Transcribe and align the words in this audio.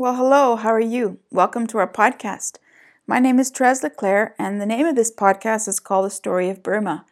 Well, 0.00 0.14
hello, 0.14 0.54
how 0.54 0.68
are 0.68 0.78
you? 0.78 1.18
Welcome 1.32 1.66
to 1.66 1.78
our 1.78 1.92
podcast. 1.92 2.58
My 3.04 3.18
name 3.18 3.40
is 3.40 3.50
Therese 3.50 3.82
Leclerc, 3.82 4.36
and 4.38 4.60
the 4.60 4.64
name 4.64 4.86
of 4.86 4.94
this 4.94 5.12
podcast 5.12 5.66
is 5.66 5.80
called 5.80 6.06
The 6.06 6.10
Story 6.10 6.48
of 6.50 6.62
Burma. 6.62 7.04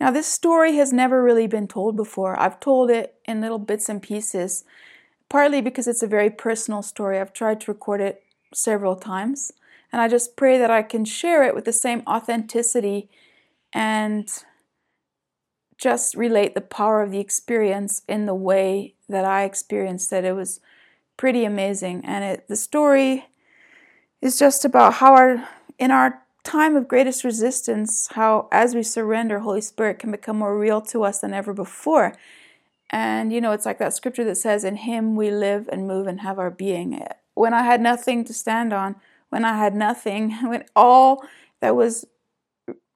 Now, 0.00 0.10
this 0.10 0.28
story 0.28 0.76
has 0.76 0.94
never 0.94 1.22
really 1.22 1.46
been 1.46 1.68
told 1.68 1.94
before. 1.94 2.40
I've 2.40 2.58
told 2.58 2.88
it 2.88 3.16
in 3.26 3.42
little 3.42 3.58
bits 3.58 3.90
and 3.90 4.00
pieces, 4.00 4.64
partly 5.28 5.60
because 5.60 5.86
it's 5.86 6.02
a 6.02 6.06
very 6.06 6.30
personal 6.30 6.80
story. 6.80 7.20
I've 7.20 7.34
tried 7.34 7.60
to 7.60 7.70
record 7.70 8.00
it 8.00 8.22
several 8.54 8.96
times, 8.96 9.52
and 9.92 10.00
I 10.00 10.08
just 10.08 10.34
pray 10.34 10.56
that 10.56 10.70
I 10.70 10.80
can 10.80 11.04
share 11.04 11.42
it 11.42 11.54
with 11.54 11.66
the 11.66 11.72
same 11.74 12.02
authenticity 12.06 13.10
and 13.74 14.26
just 15.76 16.14
relate 16.14 16.54
the 16.54 16.62
power 16.62 17.02
of 17.02 17.10
the 17.10 17.20
experience 17.20 18.00
in 18.08 18.24
the 18.24 18.34
way 18.34 18.94
that 19.06 19.26
I 19.26 19.44
experienced 19.44 20.14
it. 20.14 20.24
It 20.24 20.32
was 20.32 20.60
pretty 21.22 21.44
amazing. 21.44 22.04
And 22.04 22.24
it, 22.24 22.48
the 22.48 22.56
story 22.56 23.26
is 24.20 24.40
just 24.40 24.64
about 24.64 24.94
how 24.94 25.14
our 25.14 25.48
in 25.78 25.92
our 25.92 26.20
time 26.42 26.74
of 26.74 26.88
greatest 26.88 27.22
resistance, 27.22 28.08
how 28.14 28.48
as 28.50 28.74
we 28.74 28.82
surrender, 28.82 29.38
Holy 29.38 29.60
Spirit 29.60 30.00
can 30.00 30.10
become 30.10 30.36
more 30.36 30.58
real 30.58 30.80
to 30.80 31.04
us 31.04 31.20
than 31.20 31.32
ever 31.32 31.54
before. 31.54 32.16
And 32.90 33.32
you 33.32 33.40
know, 33.40 33.52
it's 33.52 33.64
like 33.64 33.78
that 33.78 33.94
scripture 33.94 34.24
that 34.24 34.34
says, 34.34 34.64
"In 34.64 34.74
Him 34.74 35.14
we 35.14 35.30
live 35.30 35.68
and 35.70 35.86
move 35.86 36.08
and 36.08 36.22
have 36.22 36.40
our 36.40 36.50
being." 36.50 37.00
When 37.34 37.54
I 37.54 37.62
had 37.62 37.80
nothing 37.80 38.24
to 38.24 38.34
stand 38.34 38.72
on, 38.72 38.96
when 39.28 39.44
I 39.44 39.56
had 39.56 39.76
nothing, 39.76 40.32
when 40.42 40.64
all 40.74 41.24
that 41.60 41.76
was 41.76 42.04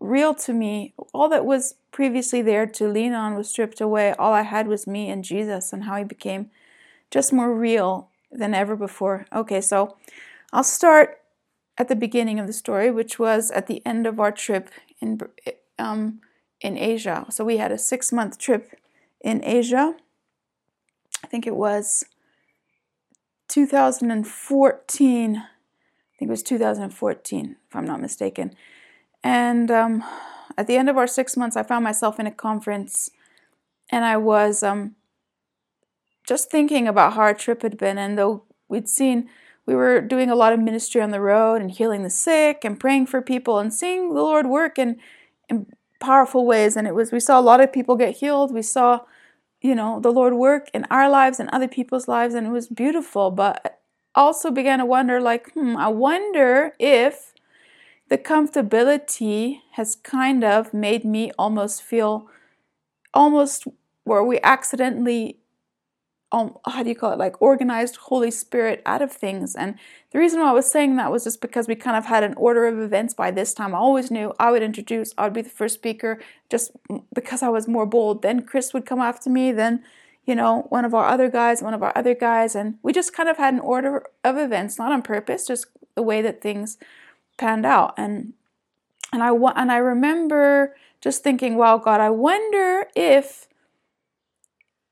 real 0.01 0.35
to 0.35 0.53
me, 0.53 0.95
all 1.15 1.29
that 1.29 1.47
was 1.47 1.77
previously 1.93 2.43
there 2.43 2.67
to 2.67 2.89
lean 2.89 3.13
on 3.13 3.37
was 3.37 3.49
stripped 3.49 3.81
away. 3.81 4.15
All 4.19 4.33
I 4.33 4.43
had 4.43 4.67
was 4.67 4.85
me 4.85 5.11
and 5.11 5.23
Jesus, 5.23 5.73
and 5.73 5.85
how 5.85 5.95
He 5.95 6.03
became 6.03 6.51
just 7.09 7.33
more 7.33 7.55
real 7.55 8.11
than 8.37 8.55
ever 8.55 8.77
before. 8.77 9.27
Okay, 9.33 9.61
so 9.61 9.97
I'll 10.53 10.65
start 10.65 11.21
at 11.79 11.89
the 11.89 11.97
beginning 11.97 12.39
of 12.39 12.47
the 12.47 12.53
story, 12.53 12.91
which 12.91 13.19
was 13.19 13.51
at 13.51 13.67
the 13.67 13.85
end 13.85 14.07
of 14.07 14.19
our 14.21 14.33
trip 14.33 14.71
in 15.01 15.21
um, 15.79 16.21
in 16.61 16.79
Asia. 16.79 17.27
So 17.31 17.45
we 17.45 17.59
had 17.59 17.73
a 17.73 17.79
six 17.79 18.13
month 18.13 18.39
trip 18.39 18.79
in 19.21 19.45
Asia. 19.45 19.95
I 21.23 21.27
think 21.27 21.47
it 21.47 21.57
was 21.57 22.05
2014. 23.49 25.37
I 25.37 26.19
think 26.19 26.29
it 26.29 26.31
was 26.31 26.43
2014, 26.43 27.57
if 27.69 27.77
I'm 27.77 27.85
not 27.85 28.01
mistaken. 28.01 28.55
And 29.23 29.71
um, 29.71 30.05
at 30.57 30.67
the 30.67 30.77
end 30.77 30.89
of 30.89 30.97
our 30.97 31.07
six 31.07 31.37
months, 31.37 31.57
I 31.57 31.63
found 31.63 31.85
myself 31.85 32.19
in 32.19 32.27
a 32.27 32.31
conference, 32.31 33.11
and 33.91 34.05
I 34.05 34.17
was 34.17 34.63
um, 34.63 34.96
just 36.27 36.51
thinking 36.51 36.89
about 36.89 37.15
how 37.15 37.23
our 37.23 37.35
trip 37.35 37.63
had 37.63 37.79
been, 37.79 37.99
and 37.99 38.19
though 38.19 38.45
we'd 38.69 38.89
seen 38.89 39.29
we 39.67 39.75
were 39.75 40.01
doing 40.01 40.31
a 40.31 40.37
lot 40.37 40.53
of 40.53 40.61
ministry 40.61 41.01
on 41.01 41.11
the 41.11 41.21
road 41.21 41.61
and 41.61 41.73
healing 41.73 42.05
the 42.05 42.11
sick 42.11 42.65
and 42.65 42.79
praying 42.79 43.07
for 43.07 43.21
people 43.21 43.59
and 43.59 43.75
seeing 43.75 44.15
the 44.15 44.23
Lord 44.23 44.47
work 44.47 44.79
in, 44.79 44.99
in 45.49 45.67
powerful 45.99 46.47
ways. 46.47 46.77
And 46.77 46.87
it 46.87 46.95
was 46.95 47.11
we 47.11 47.21
saw 47.21 47.39
a 47.39 47.43
lot 47.43 47.61
of 47.61 47.73
people 47.73 47.97
get 47.97 48.17
healed. 48.17 48.55
We 48.55 48.63
saw, 48.63 49.01
you 49.61 49.75
know, 49.75 49.99
the 49.99 50.13
Lord 50.13 50.35
work 50.35 50.69
in 50.73 50.87
our 50.89 51.11
lives 51.11 51.41
and 51.41 51.51
other 51.51 51.67
people's 51.67 52.07
lives, 52.07 52.35
and 52.35 52.47
it 52.47 52.51
was 52.51 52.69
beautiful. 52.69 53.33
But 53.33 53.81
also 54.15 54.53
began 54.53 54.79
to 54.79 54.87
wonder, 54.87 55.21
like, 55.21 55.53
hmm, 55.53 55.77
I 55.77 55.89
wonder 55.89 56.75
if 56.79 57.35
the 58.09 58.19
comfortability 58.19 59.63
has 59.73 59.97
kind 59.97 60.45
of 60.45 60.73
made 60.73 61.05
me 61.05 61.33
almost 61.37 61.83
feel 61.83 62.29
almost 63.13 63.67
where 64.05 64.23
we 64.23 64.39
accidentally 64.45 65.39
um, 66.33 66.57
how 66.67 66.83
do 66.83 66.89
you 66.89 66.97
call 66.97 67.13
it 67.13 67.19
like 67.19 67.41
organized 67.41 67.97
holy 67.97 68.31
spirit 68.31 68.83
out 68.85 69.01
of 69.01 69.13
things. 69.13 69.55
And 69.55 69.77
the 70.11 70.19
reason 70.19 70.41
why 70.41 70.51
i 70.51 70.53
was 70.53 70.71
saying 70.71 70.97
that 70.97 71.13
was 71.13 71.25
just 71.25 71.41
because 71.41 71.69
we 71.69 71.77
kind 71.77 71.97
of 71.97 72.07
had 72.07 72.25
an 72.25 72.35
order 72.37 72.67
of 72.67 72.79
events 72.81 73.15
by 73.15 73.31
this 73.31 73.55
time. 73.55 73.75
I 73.75 73.79
always 73.79 74.11
knew 74.11 74.33
i 74.39 74.51
would 74.51 74.63
introduce 74.63 75.13
i 75.17 75.25
would 75.25 75.33
be 75.33 75.43
the 75.43 75.49
first 75.49 75.75
speaker 75.77 76.21
just 76.51 76.73
because 77.15 77.43
i 77.43 77.49
was 77.49 77.69
more 77.69 77.87
bold. 77.87 78.23
Then 78.23 78.43
chris 78.43 78.75
would 78.75 78.87
come 78.87 79.01
after 79.01 79.31
me 79.31 79.53
then 79.53 79.85
you 80.25 80.35
know 80.35 80.67
one 80.71 80.85
of 80.85 80.95
our 80.95 81.07
other 81.07 81.31
guys 81.31 81.63
one 81.63 81.75
of 81.75 81.83
our 81.83 81.93
other 81.97 82.15
guys. 82.15 82.55
And 82.57 82.79
we 82.83 82.93
just 82.93 83.15
kind 83.15 83.29
of 83.29 83.37
had 83.37 83.55
an 83.55 83.61
order 83.61 84.05
of 84.25 84.37
events 84.37 84.79
not 84.79 84.93
on 84.93 85.03
purpose 85.03 85.47
just 85.47 85.67
the 85.95 86.03
way 86.03 86.23
that 86.23 86.43
things 86.43 86.77
panned 87.39 87.67
out. 87.67 87.95
And 87.97 88.33
and 89.13 89.23
i 89.23 89.31
and 89.33 89.71
i 89.71 89.77
remember 89.77 90.75
just 91.01 91.23
thinking 91.23 91.57
wow 91.57 91.79
god 91.79 92.01
i 92.01 92.11
wonder 92.11 92.89
if 92.97 93.47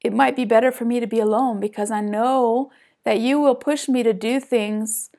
it 0.04 0.12
might 0.12 0.36
be 0.36 0.44
better 0.44 0.70
for 0.70 0.84
me 0.84 1.00
to 1.00 1.06
be 1.06 1.18
alone 1.18 1.58
because 1.58 1.90
I 1.90 2.00
know 2.00 2.70
that 3.04 3.18
you 3.18 3.40
will 3.40 3.54
push 3.54 3.88
me 3.88 4.02
to 4.02 4.12
do 4.12 4.38
things 4.38 5.10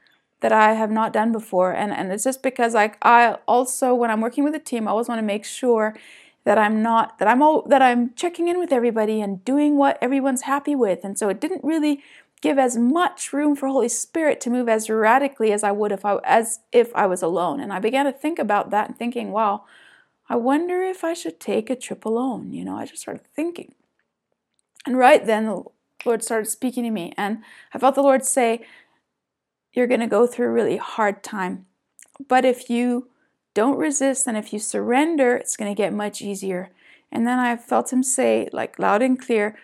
that 0.41 0.51
I 0.51 0.73
have 0.73 0.91
not 0.91 1.11
done 1.11 1.31
before. 1.31 1.71
And, 1.71 1.91
and 1.91 2.11
it's 2.11 2.23
just 2.23 2.43
because 2.43 2.73
like 2.73 2.97
I 3.01 3.37
also 3.47 3.95
when 3.95 4.11
I'm 4.11 4.21
working 4.21 4.43
with 4.43 4.53
a 4.55 4.59
team, 4.59 4.87
I 4.87 4.91
always 4.91 5.07
want 5.07 5.19
to 5.19 5.25
make 5.25 5.43
sure 5.43 5.95
that 6.43 6.59
I'm 6.59 6.83
not 6.83 7.17
that 7.17 7.27
I'm 7.27 7.41
all, 7.41 7.63
that 7.63 7.81
I'm 7.81 8.13
checking 8.13 8.47
in 8.47 8.59
with 8.59 8.71
everybody 8.71 9.21
and 9.21 9.43
doing 9.43 9.77
what 9.77 9.97
everyone's 10.01 10.43
happy 10.43 10.75
with. 10.75 11.03
And 11.03 11.17
so 11.17 11.29
it 11.29 11.41
didn't 11.41 11.63
really 11.63 12.03
give 12.41 12.59
as 12.59 12.77
much 12.77 13.33
room 13.33 13.55
for 13.55 13.67
Holy 13.67 13.89
Spirit 13.89 14.39
to 14.41 14.51
move 14.51 14.69
as 14.69 14.87
radically 14.87 15.51
as 15.51 15.63
I 15.63 15.71
would 15.71 15.91
if 15.91 16.05
I 16.05 16.17
as 16.23 16.59
if 16.71 16.95
I 16.95 17.07
was 17.07 17.23
alone. 17.23 17.59
And 17.59 17.73
I 17.73 17.79
began 17.79 18.05
to 18.05 18.11
think 18.11 18.37
about 18.37 18.69
that 18.69 18.89
and 18.89 18.97
thinking, 18.97 19.31
wow, 19.31 19.63
I 20.29 20.35
wonder 20.35 20.83
if 20.83 21.03
I 21.03 21.13
should 21.13 21.39
take 21.39 21.71
a 21.71 21.75
trip 21.75 22.05
alone. 22.05 22.53
You 22.53 22.65
know, 22.65 22.77
I 22.77 22.85
just 22.85 23.01
started 23.01 23.25
thinking. 23.35 23.73
And 24.85 24.97
right 24.97 25.25
then, 25.25 25.45
the 25.45 25.63
Lord 26.05 26.23
started 26.23 26.49
speaking 26.49 26.83
to 26.83 26.91
me, 26.91 27.13
and 27.17 27.43
I 27.73 27.79
felt 27.79 27.95
the 27.95 28.01
Lord 28.01 28.25
say, 28.25 28.65
You're 29.73 29.87
going 29.87 30.01
to 30.01 30.07
go 30.07 30.27
through 30.27 30.47
a 30.47 30.51
really 30.51 30.77
hard 30.77 31.23
time. 31.23 31.65
But 32.27 32.45
if 32.45 32.69
you 32.69 33.09
don't 33.53 33.77
resist 33.77 34.27
and 34.27 34.37
if 34.37 34.53
you 34.53 34.59
surrender, 34.59 35.35
it's 35.35 35.57
going 35.57 35.73
to 35.73 35.77
get 35.77 35.93
much 35.93 36.21
easier. 36.21 36.71
And 37.11 37.25
then 37.25 37.39
I 37.39 37.55
felt 37.55 37.91
Him 37.91 38.03
say, 38.03 38.49
like 38.51 38.77
loud 38.77 39.01
and 39.01 39.19
clear, 39.19 39.57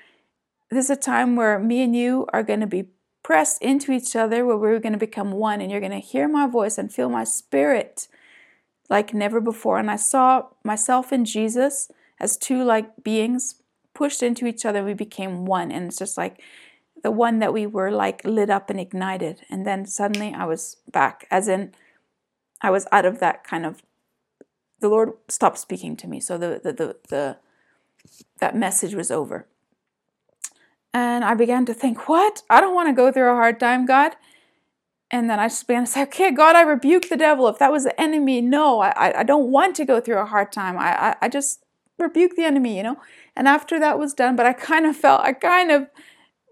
This 0.69 0.85
is 0.85 0.89
a 0.91 0.95
time 0.95 1.35
where 1.35 1.59
me 1.59 1.83
and 1.83 1.95
you 1.95 2.27
are 2.33 2.43
going 2.43 2.61
to 2.61 2.67
be 2.67 2.89
pressed 3.23 3.61
into 3.61 3.91
each 3.91 4.15
other, 4.15 4.45
where 4.45 4.57
we're 4.57 4.79
going 4.79 4.93
to 4.93 4.99
become 4.99 5.31
one, 5.31 5.61
and 5.61 5.69
you're 5.69 5.79
going 5.79 5.91
to 5.91 5.99
hear 5.99 6.27
my 6.27 6.47
voice 6.47 6.77
and 6.77 6.91
feel 6.91 7.09
my 7.09 7.23
spirit 7.23 8.07
like 8.89 9.13
never 9.13 9.39
before. 9.39 9.77
And 9.77 9.91
I 9.91 9.95
saw 9.95 10.47
myself 10.63 11.11
and 11.11 11.25
Jesus 11.25 11.89
as 12.19 12.37
two 12.37 12.63
like 12.63 13.03
beings 13.03 13.60
pushed 14.01 14.23
into 14.23 14.47
each 14.47 14.65
other, 14.65 14.83
we 14.83 14.95
became 14.95 15.45
one. 15.45 15.71
And 15.71 15.85
it's 15.85 15.99
just 15.99 16.17
like 16.17 16.41
the 17.03 17.11
one 17.11 17.37
that 17.37 17.53
we 17.53 17.67
were 17.67 17.91
like 17.91 18.25
lit 18.25 18.49
up 18.49 18.71
and 18.71 18.79
ignited. 18.79 19.41
And 19.47 19.63
then 19.63 19.85
suddenly 19.85 20.33
I 20.33 20.45
was 20.45 20.77
back, 20.91 21.27
as 21.29 21.47
in 21.47 21.71
I 22.61 22.71
was 22.71 22.87
out 22.91 23.05
of 23.05 23.19
that 23.19 23.43
kind 23.43 23.63
of 23.63 23.83
the 24.79 24.89
Lord 24.89 25.11
stopped 25.27 25.59
speaking 25.59 25.95
to 25.97 26.07
me. 26.07 26.19
So 26.19 26.39
the 26.39 26.59
the 26.63 26.73
the, 26.73 26.95
the 27.09 27.37
that 28.39 28.55
message 28.55 28.95
was 28.95 29.11
over. 29.11 29.45
And 30.95 31.23
I 31.23 31.35
began 31.35 31.63
to 31.67 31.73
think, 31.75 32.09
what? 32.09 32.41
I 32.49 32.59
don't 32.59 32.73
want 32.73 32.89
to 32.89 33.01
go 33.01 33.11
through 33.11 33.29
a 33.29 33.35
hard 33.35 33.59
time, 33.59 33.85
God. 33.85 34.13
And 35.11 35.29
then 35.29 35.39
I 35.39 35.47
just 35.47 35.67
began 35.67 35.85
to 35.85 35.91
say, 35.91 36.01
okay, 36.03 36.31
God, 36.31 36.55
I 36.55 36.61
rebuke 36.61 37.07
the 37.07 37.17
devil. 37.27 37.47
If 37.49 37.59
that 37.59 37.71
was 37.71 37.83
the 37.83 38.01
enemy, 38.01 38.41
no, 38.41 38.81
I, 38.81 39.19
I 39.19 39.23
don't 39.23 39.51
want 39.51 39.75
to 39.75 39.85
go 39.85 40.01
through 40.01 40.17
a 40.17 40.25
hard 40.25 40.51
time. 40.51 40.75
I, 40.77 40.91
I, 41.07 41.15
I 41.21 41.29
just 41.29 41.63
rebuke 41.99 42.35
the 42.35 42.43
enemy, 42.43 42.75
you 42.77 42.83
know? 42.83 42.97
And 43.35 43.47
after 43.47 43.79
that 43.79 43.97
was 43.97 44.13
done, 44.13 44.35
but 44.35 44.45
I 44.45 44.53
kind 44.53 44.85
of 44.85 44.95
felt, 44.95 45.21
I 45.21 45.33
kind 45.33 45.71
of 45.71 45.87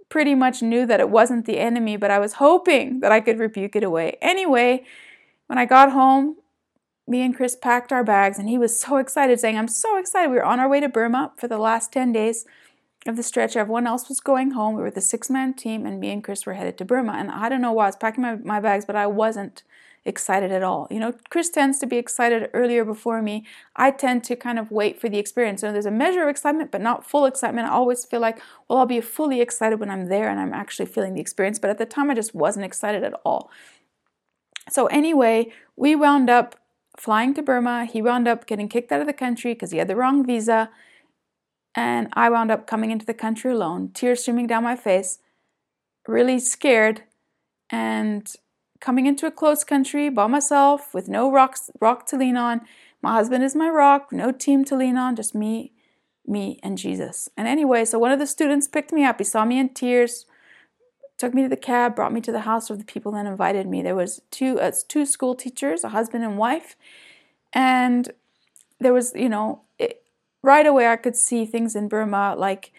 pretty 0.09 0.33
much 0.33 0.61
knew 0.61 0.85
that 0.85 0.99
it 0.99 1.09
wasn't 1.09 1.45
the 1.45 1.59
enemy, 1.59 1.97
but 1.97 2.11
I 2.11 2.19
was 2.19 2.33
hoping 2.33 2.99
that 3.01 3.11
I 3.11 3.19
could 3.19 3.37
rebuke 3.37 3.75
it 3.75 3.83
away. 3.83 4.17
Anyway, 4.21 4.83
when 5.47 5.57
I 5.57 5.65
got 5.65 5.91
home, 5.91 6.37
me 7.07 7.21
and 7.21 7.35
Chris 7.35 7.55
packed 7.55 7.91
our 7.91 8.03
bags, 8.03 8.37
and 8.37 8.47
he 8.47 8.57
was 8.57 8.79
so 8.79 8.97
excited, 8.97 9.39
saying, 9.39 9.57
I'm 9.57 9.67
so 9.67 9.97
excited. 9.97 10.29
We 10.29 10.37
were 10.37 10.45
on 10.45 10.59
our 10.59 10.69
way 10.69 10.79
to 10.79 10.89
Burma 10.89 11.31
for 11.37 11.47
the 11.47 11.57
last 11.57 11.91
10 11.91 12.11
days 12.11 12.45
of 13.07 13.15
the 13.15 13.23
stretch. 13.23 13.55
Everyone 13.55 13.87
else 13.87 14.09
was 14.09 14.19
going 14.19 14.51
home. 14.51 14.75
We 14.75 14.81
were 14.81 14.91
the 14.91 15.01
six 15.01 15.29
man 15.29 15.53
team, 15.53 15.85
and 15.85 15.99
me 15.99 16.11
and 16.11 16.23
Chris 16.23 16.45
were 16.45 16.53
headed 16.53 16.77
to 16.77 16.85
Burma. 16.85 17.13
And 17.13 17.31
I 17.31 17.49
don't 17.49 17.61
know 17.61 17.71
why 17.71 17.85
I 17.85 17.87
was 17.87 17.95
packing 17.95 18.21
my, 18.21 18.35
my 18.35 18.59
bags, 18.59 18.85
but 18.85 18.95
I 18.95 19.07
wasn't 19.07 19.63
excited 20.05 20.51
at 20.51 20.63
all. 20.63 20.87
You 20.89 20.99
know, 20.99 21.13
Chris 21.29 21.49
tends 21.49 21.79
to 21.79 21.85
be 21.85 21.97
excited 21.97 22.49
earlier 22.53 22.85
before 22.85 23.21
me. 23.21 23.45
I 23.75 23.91
tend 23.91 24.23
to 24.25 24.35
kind 24.35 24.57
of 24.57 24.71
wait 24.71 24.99
for 24.99 25.09
the 25.09 25.19
experience. 25.19 25.61
So 25.61 25.71
there's 25.71 25.85
a 25.85 25.91
measure 25.91 26.23
of 26.23 26.29
excitement, 26.29 26.71
but 26.71 26.81
not 26.81 27.07
full 27.07 27.25
excitement. 27.25 27.67
I 27.67 27.71
always 27.71 28.05
feel 28.05 28.19
like, 28.19 28.41
well, 28.67 28.79
I'll 28.79 28.85
be 28.85 29.01
fully 29.01 29.41
excited 29.41 29.79
when 29.79 29.89
I'm 29.89 30.07
there 30.07 30.29
and 30.29 30.39
I'm 30.39 30.53
actually 30.53 30.85
feeling 30.87 31.13
the 31.13 31.21
experience. 31.21 31.59
But 31.59 31.69
at 31.69 31.77
the 31.77 31.85
time, 31.85 32.09
I 32.09 32.15
just 32.15 32.33
wasn't 32.33 32.65
excited 32.65 33.03
at 33.03 33.13
all. 33.25 33.51
So, 34.69 34.87
anyway, 34.87 35.51
we 35.75 35.95
wound 35.95 36.29
up 36.29 36.55
flying 36.97 37.33
to 37.33 37.41
Burma. 37.41 37.85
He 37.85 38.01
wound 38.01 38.27
up 38.27 38.45
getting 38.45 38.69
kicked 38.69 38.91
out 38.91 39.01
of 39.01 39.07
the 39.07 39.13
country 39.13 39.53
because 39.53 39.71
he 39.71 39.77
had 39.77 39.87
the 39.87 39.95
wrong 39.95 40.25
visa. 40.25 40.69
And 41.75 42.09
I 42.13 42.29
wound 42.29 42.51
up 42.51 42.67
coming 42.67 42.91
into 42.91 43.05
the 43.05 43.13
country 43.13 43.51
alone, 43.51 43.91
tears 43.93 44.21
streaming 44.21 44.47
down 44.47 44.63
my 44.63 44.75
face, 44.75 45.19
really 46.07 46.39
scared. 46.39 47.03
And 47.69 48.29
coming 48.79 49.05
into 49.05 49.25
a 49.25 49.31
closed 49.31 49.67
country 49.67 50.09
by 50.09 50.27
myself 50.27 50.93
with 50.93 51.07
no 51.07 51.31
rocks, 51.31 51.69
rock 51.79 52.05
to 52.07 52.17
lean 52.17 52.37
on. 52.37 52.61
My 53.01 53.13
husband 53.13 53.43
is 53.43 53.55
my 53.55 53.69
rock, 53.69 54.11
no 54.11 54.31
team 54.31 54.65
to 54.65 54.75
lean 54.75 54.97
on, 54.97 55.15
just 55.15 55.33
me, 55.35 55.73
me, 56.25 56.59
and 56.63 56.77
Jesus. 56.77 57.29
And 57.37 57.47
anyway, 57.47 57.85
so 57.85 57.99
one 57.99 58.11
of 58.11 58.19
the 58.19 58.27
students 58.27 58.67
picked 58.67 58.91
me 58.91 59.03
up. 59.03 59.19
He 59.19 59.23
saw 59.23 59.45
me 59.45 59.59
in 59.59 59.69
tears, 59.69 60.25
took 61.17 61.33
me 61.33 61.43
to 61.43 61.49
the 61.49 61.57
cab, 61.57 61.95
brought 61.95 62.13
me 62.13 62.21
to 62.21 62.31
the 62.31 62.41
house 62.41 62.69
of 62.69 62.77
the 62.77 62.85
people 62.85 63.11
that 63.13 63.25
invited 63.25 63.67
me. 63.67 63.81
There 63.81 63.95
was 63.95 64.21
two 64.31 64.59
uh, 64.59 64.71
two 64.87 65.05
school 65.05 65.35
teachers, 65.35 65.83
a 65.83 65.89
husband 65.89 66.23
and 66.23 66.37
wife, 66.37 66.75
and 67.53 68.11
there 68.79 68.93
was 68.93 69.13
you 69.15 69.29
know 69.29 69.61
it, 69.77 70.03
right 70.41 70.65
away 70.65 70.87
I 70.87 70.95
could 70.95 71.15
see 71.15 71.45
things 71.45 71.75
in 71.75 71.87
Burma 71.87 72.35
like 72.37 72.71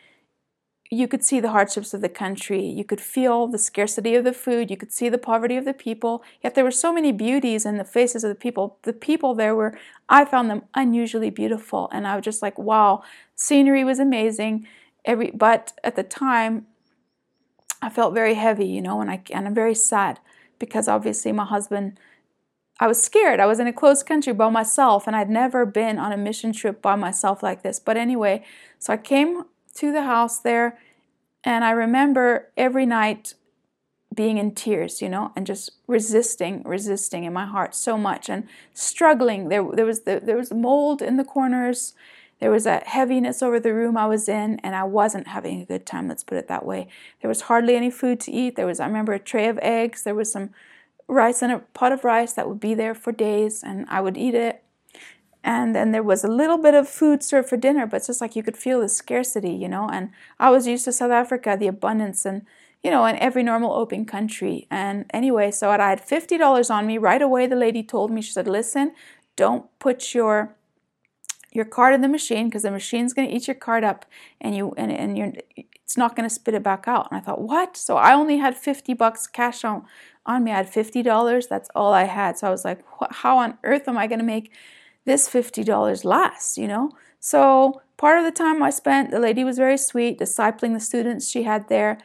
you 0.92 1.06
could 1.06 1.24
see 1.24 1.38
the 1.38 1.50
hardships 1.50 1.94
of 1.94 2.00
the 2.00 2.08
country. 2.08 2.64
You 2.64 2.82
could 2.82 3.00
feel 3.00 3.46
the 3.46 3.58
scarcity 3.58 4.16
of 4.16 4.24
the 4.24 4.32
food. 4.32 4.70
You 4.70 4.76
could 4.76 4.92
see 4.92 5.08
the 5.08 5.18
poverty 5.18 5.56
of 5.56 5.64
the 5.64 5.72
people. 5.72 6.24
Yet 6.42 6.56
there 6.56 6.64
were 6.64 6.72
so 6.72 6.92
many 6.92 7.12
beauties 7.12 7.64
in 7.64 7.76
the 7.76 7.84
faces 7.84 8.24
of 8.24 8.28
the 8.28 8.34
people. 8.34 8.76
The 8.82 8.92
people 8.92 9.34
there 9.34 9.54
were, 9.54 9.78
I 10.08 10.24
found 10.24 10.50
them 10.50 10.64
unusually 10.74 11.30
beautiful. 11.30 11.88
And 11.92 12.08
I 12.08 12.16
was 12.16 12.24
just 12.24 12.42
like, 12.42 12.58
wow, 12.58 13.04
scenery 13.36 13.84
was 13.84 14.00
amazing. 14.00 14.66
Every, 15.04 15.30
but 15.30 15.72
at 15.84 15.94
the 15.94 16.02
time, 16.02 16.66
I 17.80 17.88
felt 17.88 18.12
very 18.12 18.34
heavy, 18.34 18.66
you 18.66 18.82
know, 18.82 19.00
and, 19.00 19.10
I, 19.10 19.22
and 19.30 19.46
I'm 19.46 19.54
very 19.54 19.76
sad 19.76 20.18
because 20.58 20.88
obviously 20.88 21.30
my 21.30 21.46
husband, 21.46 21.98
I 22.80 22.88
was 22.88 23.00
scared. 23.00 23.38
I 23.38 23.46
was 23.46 23.60
in 23.60 23.68
a 23.68 23.72
closed 23.72 24.06
country 24.06 24.32
by 24.32 24.50
myself 24.50 25.06
and 25.06 25.14
I'd 25.14 25.30
never 25.30 25.64
been 25.64 25.98
on 25.98 26.10
a 26.10 26.16
mission 26.16 26.52
trip 26.52 26.82
by 26.82 26.96
myself 26.96 27.44
like 27.44 27.62
this. 27.62 27.78
But 27.78 27.96
anyway, 27.96 28.44
so 28.78 28.92
I 28.92 28.96
came 28.96 29.44
to 29.74 29.92
the 29.92 30.02
house 30.02 30.38
there. 30.38 30.78
And 31.44 31.64
I 31.64 31.70
remember 31.70 32.48
every 32.56 32.86
night 32.86 33.34
being 34.14 34.38
in 34.38 34.54
tears, 34.54 35.00
you 35.00 35.08
know, 35.08 35.32
and 35.36 35.46
just 35.46 35.70
resisting, 35.86 36.62
resisting 36.64 37.24
in 37.24 37.32
my 37.32 37.46
heart 37.46 37.74
so 37.74 37.96
much 37.96 38.28
and 38.28 38.46
struggling. 38.74 39.48
There, 39.48 39.64
there 39.72 39.86
was 39.86 40.00
the, 40.00 40.20
there 40.22 40.36
was 40.36 40.52
mold 40.52 41.00
in 41.00 41.16
the 41.16 41.24
corners. 41.24 41.94
There 42.40 42.50
was 42.50 42.66
a 42.66 42.82
heaviness 42.86 43.42
over 43.42 43.60
the 43.60 43.74
room 43.74 43.96
I 43.96 44.06
was 44.06 44.28
in, 44.28 44.58
and 44.64 44.74
I 44.74 44.84
wasn't 44.84 45.28
having 45.28 45.60
a 45.60 45.66
good 45.66 45.86
time. 45.86 46.08
Let's 46.08 46.24
put 46.24 46.38
it 46.38 46.48
that 46.48 46.64
way. 46.64 46.88
There 47.20 47.28
was 47.28 47.42
hardly 47.42 47.76
any 47.76 47.90
food 47.90 48.18
to 48.20 48.32
eat. 48.32 48.56
There 48.56 48.66
was, 48.66 48.80
I 48.80 48.86
remember, 48.86 49.12
a 49.12 49.18
tray 49.18 49.46
of 49.48 49.58
eggs. 49.60 50.02
There 50.02 50.14
was 50.14 50.32
some 50.32 50.50
rice 51.06 51.42
and 51.42 51.52
a 51.52 51.58
pot 51.58 51.92
of 51.92 52.02
rice 52.02 52.32
that 52.32 52.48
would 52.48 52.60
be 52.60 52.74
there 52.74 52.94
for 52.94 53.12
days, 53.12 53.62
and 53.62 53.86
I 53.90 54.00
would 54.00 54.16
eat 54.16 54.34
it 54.34 54.62
and 55.42 55.74
then 55.74 55.92
there 55.92 56.02
was 56.02 56.22
a 56.22 56.28
little 56.28 56.58
bit 56.58 56.74
of 56.74 56.88
food 56.88 57.22
served 57.22 57.48
for 57.48 57.56
dinner 57.56 57.86
but 57.86 57.98
it's 57.98 58.06
just 58.08 58.20
like 58.20 58.36
you 58.36 58.42
could 58.42 58.56
feel 58.56 58.80
the 58.80 58.88
scarcity 58.88 59.52
you 59.52 59.68
know? 59.68 59.88
And 59.90 60.10
i 60.38 60.50
was 60.50 60.66
used 60.66 60.84
to 60.84 60.92
south 60.92 61.10
africa 61.10 61.56
the 61.58 61.66
abundance 61.66 62.24
and 62.24 62.46
you 62.82 62.90
know 62.90 63.04
in 63.06 63.16
every 63.16 63.42
normal 63.42 63.72
open 63.72 64.04
country. 64.04 64.66
And 64.70 65.06
anyway 65.10 65.50
so 65.50 65.70
i 65.70 65.76
had 65.76 66.06
$50 66.06 66.70
on 66.70 66.86
me. 66.86 66.98
Right 66.98 67.22
away 67.22 67.46
the 67.46 67.56
lady 67.56 67.82
told 67.82 68.10
me 68.10 68.22
she 68.22 68.32
said 68.32 68.46
listen 68.46 68.92
don't 69.36 69.66
put 69.78 70.14
your 70.14 70.56
your 71.52 71.64
card 71.64 71.94
in 71.94 72.00
the 72.00 72.08
machine 72.08 72.48
because 72.48 72.62
the 72.62 72.70
machine's 72.70 73.12
going 73.12 73.28
to 73.28 73.34
eat 73.34 73.48
your 73.48 73.54
card 73.54 73.82
up 73.84 74.06
and 74.40 74.54
you 74.54 74.72
and, 74.76 74.92
and 74.92 75.18
you're 75.18 75.32
it's 75.56 75.96
not 75.96 76.14
going 76.14 76.28
to 76.28 76.32
spit 76.32 76.54
it 76.54 76.62
back 76.62 76.84
out. 76.86 77.08
And 77.10 77.18
i 77.18 77.24
thought 77.24 77.40
what? 77.40 77.76
So 77.76 77.96
i 77.96 78.12
only 78.14 78.38
had 78.38 78.56
50 78.56 78.94
bucks 78.94 79.26
cash 79.26 79.64
on 79.64 79.84
on 80.26 80.44
me. 80.44 80.52
I 80.52 80.56
had 80.58 80.72
$50 80.72 81.48
that's 81.48 81.70
all 81.74 81.92
i 81.92 82.04
had. 82.04 82.38
So 82.38 82.46
i 82.46 82.50
was 82.50 82.64
like 82.64 82.84
how 83.10 83.38
on 83.38 83.58
earth 83.64 83.88
am 83.88 83.98
i 83.98 84.06
going 84.06 84.20
to 84.20 84.24
make 84.24 84.52
this 85.04 85.28
$50 85.28 86.04
lasts, 86.04 86.58
you 86.58 86.68
know? 86.68 86.90
So 87.18 87.82
part 87.96 88.18
of 88.18 88.24
the 88.24 88.30
time 88.30 88.62
I 88.62 88.70
spent, 88.70 89.10
the 89.10 89.20
lady 89.20 89.44
was 89.44 89.58
very 89.58 89.76
sweet, 89.76 90.18
discipling 90.18 90.72
the 90.72 90.80
students 90.80 91.28
she 91.28 91.42
had 91.42 91.68
there. 91.68 91.98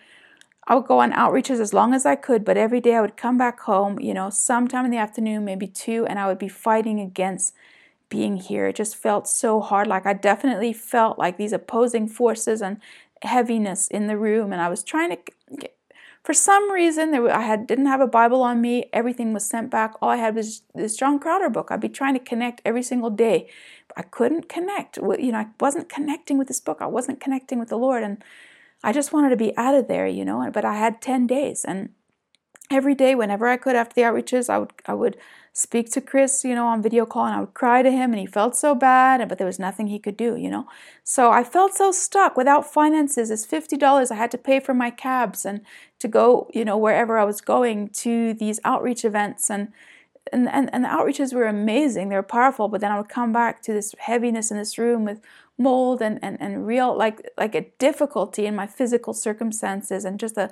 I 0.67 0.75
would 0.75 0.85
go 0.85 0.99
on 0.99 1.11
outreaches 1.11 1.59
as 1.59 1.73
long 1.73 1.93
as 1.93 2.05
I 2.05 2.15
could, 2.15 2.43
but 2.43 2.57
every 2.57 2.81
day 2.81 2.95
I 2.95 3.01
would 3.01 3.17
come 3.17 3.37
back 3.37 3.59
home, 3.61 3.99
you 3.99 4.13
know, 4.13 4.29
sometime 4.29 4.85
in 4.85 4.91
the 4.91 4.97
afternoon, 4.97 5.45
maybe 5.45 5.67
two, 5.67 6.05
and 6.07 6.17
I 6.17 6.27
would 6.27 6.39
be 6.39 6.47
fighting 6.47 6.99
against 6.99 7.53
being 8.09 8.37
here. 8.37 8.67
It 8.67 8.75
just 8.75 8.95
felt 8.95 9.27
so 9.27 9.61
hard. 9.61 9.87
Like 9.87 10.05
I 10.05 10.13
definitely 10.13 10.73
felt 10.73 11.19
like 11.19 11.37
these 11.37 11.53
opposing 11.53 12.07
forces 12.07 12.61
and 12.61 12.81
heaviness 13.21 13.87
in 13.87 14.07
the 14.07 14.17
room, 14.17 14.51
and 14.51 14.61
I 14.61 14.69
was 14.69 14.83
trying 14.83 15.11
to 15.11 15.17
get, 15.59 15.75
for 16.25 16.33
some 16.33 16.71
reason, 16.71 17.11
there, 17.11 17.31
I 17.31 17.41
had 17.41 17.67
didn't 17.67 17.85
have 17.85 18.01
a 18.01 18.07
Bible 18.07 18.41
on 18.41 18.59
me. 18.59 18.89
Everything 18.91 19.31
was 19.31 19.45
sent 19.45 19.69
back. 19.69 19.93
All 20.01 20.09
I 20.09 20.17
had 20.17 20.33
was 20.33 20.63
this 20.73 20.97
John 20.97 21.19
Crowder 21.19 21.51
book. 21.51 21.67
I'd 21.69 21.79
be 21.79 21.87
trying 21.87 22.15
to 22.15 22.19
connect 22.19 22.63
every 22.65 22.81
single 22.81 23.11
day. 23.11 23.47
I 23.95 24.01
couldn't 24.01 24.49
connect. 24.49 24.97
You 24.97 25.31
know, 25.31 25.37
I 25.37 25.47
wasn't 25.59 25.87
connecting 25.87 26.39
with 26.39 26.47
this 26.47 26.59
book. 26.59 26.79
I 26.81 26.87
wasn't 26.87 27.21
connecting 27.21 27.59
with 27.59 27.69
the 27.69 27.77
Lord, 27.77 28.01
and 28.01 28.23
I 28.83 28.91
just 28.91 29.13
wanted 29.13 29.29
to 29.29 29.37
be 29.37 29.55
out 29.55 29.75
of 29.75 29.87
there, 29.87 30.07
you 30.07 30.25
know. 30.25 30.49
But 30.51 30.65
I 30.65 30.75
had 30.77 30.99
ten 30.99 31.27
days, 31.27 31.63
and 31.63 31.89
every 32.71 32.95
day, 32.95 33.13
whenever 33.13 33.45
I 33.47 33.57
could 33.57 33.75
after 33.75 33.93
the 33.93 34.01
outreaches, 34.01 34.49
I 34.49 34.57
would 34.57 34.73
I 34.87 34.95
would 34.95 35.17
speak 35.57 35.89
to 35.89 36.01
Chris, 36.01 36.43
you 36.43 36.53
know, 36.53 36.67
on 36.67 36.81
video 36.81 37.05
call, 37.05 37.25
and 37.25 37.33
I 37.33 37.39
would 37.39 37.53
cry 37.53 37.81
to 37.81 37.89
him, 37.89 38.11
and 38.11 38.19
he 38.19 38.25
felt 38.25 38.57
so 38.57 38.75
bad, 38.75 39.27
but 39.29 39.37
there 39.37 39.47
was 39.47 39.57
nothing 39.57 39.87
he 39.87 39.99
could 39.99 40.17
do, 40.17 40.35
you 40.35 40.49
know. 40.49 40.67
So 41.01 41.31
I 41.31 41.45
felt 41.45 41.73
so 41.73 41.93
stuck 41.93 42.35
without 42.35 42.71
finances. 42.71 43.31
It's 43.31 43.45
fifty 43.45 43.77
dollars 43.77 44.11
I 44.11 44.15
had 44.15 44.31
to 44.31 44.37
pay 44.37 44.59
for 44.59 44.73
my 44.73 44.91
cabs 44.91 45.45
and 45.45 45.61
to 45.99 46.09
go, 46.09 46.49
you 46.53 46.65
know, 46.65 46.77
wherever 46.77 47.17
I 47.17 47.23
was 47.23 47.39
going 47.39 47.87
to 48.03 48.33
these 48.33 48.59
outreach 48.65 49.05
events, 49.05 49.49
and 49.49 49.71
and 50.33 50.49
and, 50.49 50.69
and 50.73 50.83
the 50.83 50.89
outreaches 50.89 51.33
were 51.33 51.45
amazing. 51.47 52.09
They 52.09 52.17
were 52.17 52.23
powerful, 52.23 52.67
but 52.67 52.81
then 52.81 52.91
I 52.91 52.97
would 52.97 53.09
come 53.09 53.31
back 53.31 53.61
to 53.63 53.71
this 53.73 53.95
heaviness 53.99 54.51
in 54.51 54.57
this 54.57 54.77
room 54.77 55.05
with 55.05 55.21
mold 55.57 56.01
and 56.01 56.19
and 56.21 56.37
and 56.41 56.67
real 56.67 56.93
like 56.97 57.29
like 57.37 57.55
a 57.55 57.67
difficulty 57.79 58.45
in 58.45 58.57
my 58.57 58.67
physical 58.67 59.13
circumstances 59.13 60.03
and 60.03 60.19
just 60.19 60.35
the 60.35 60.51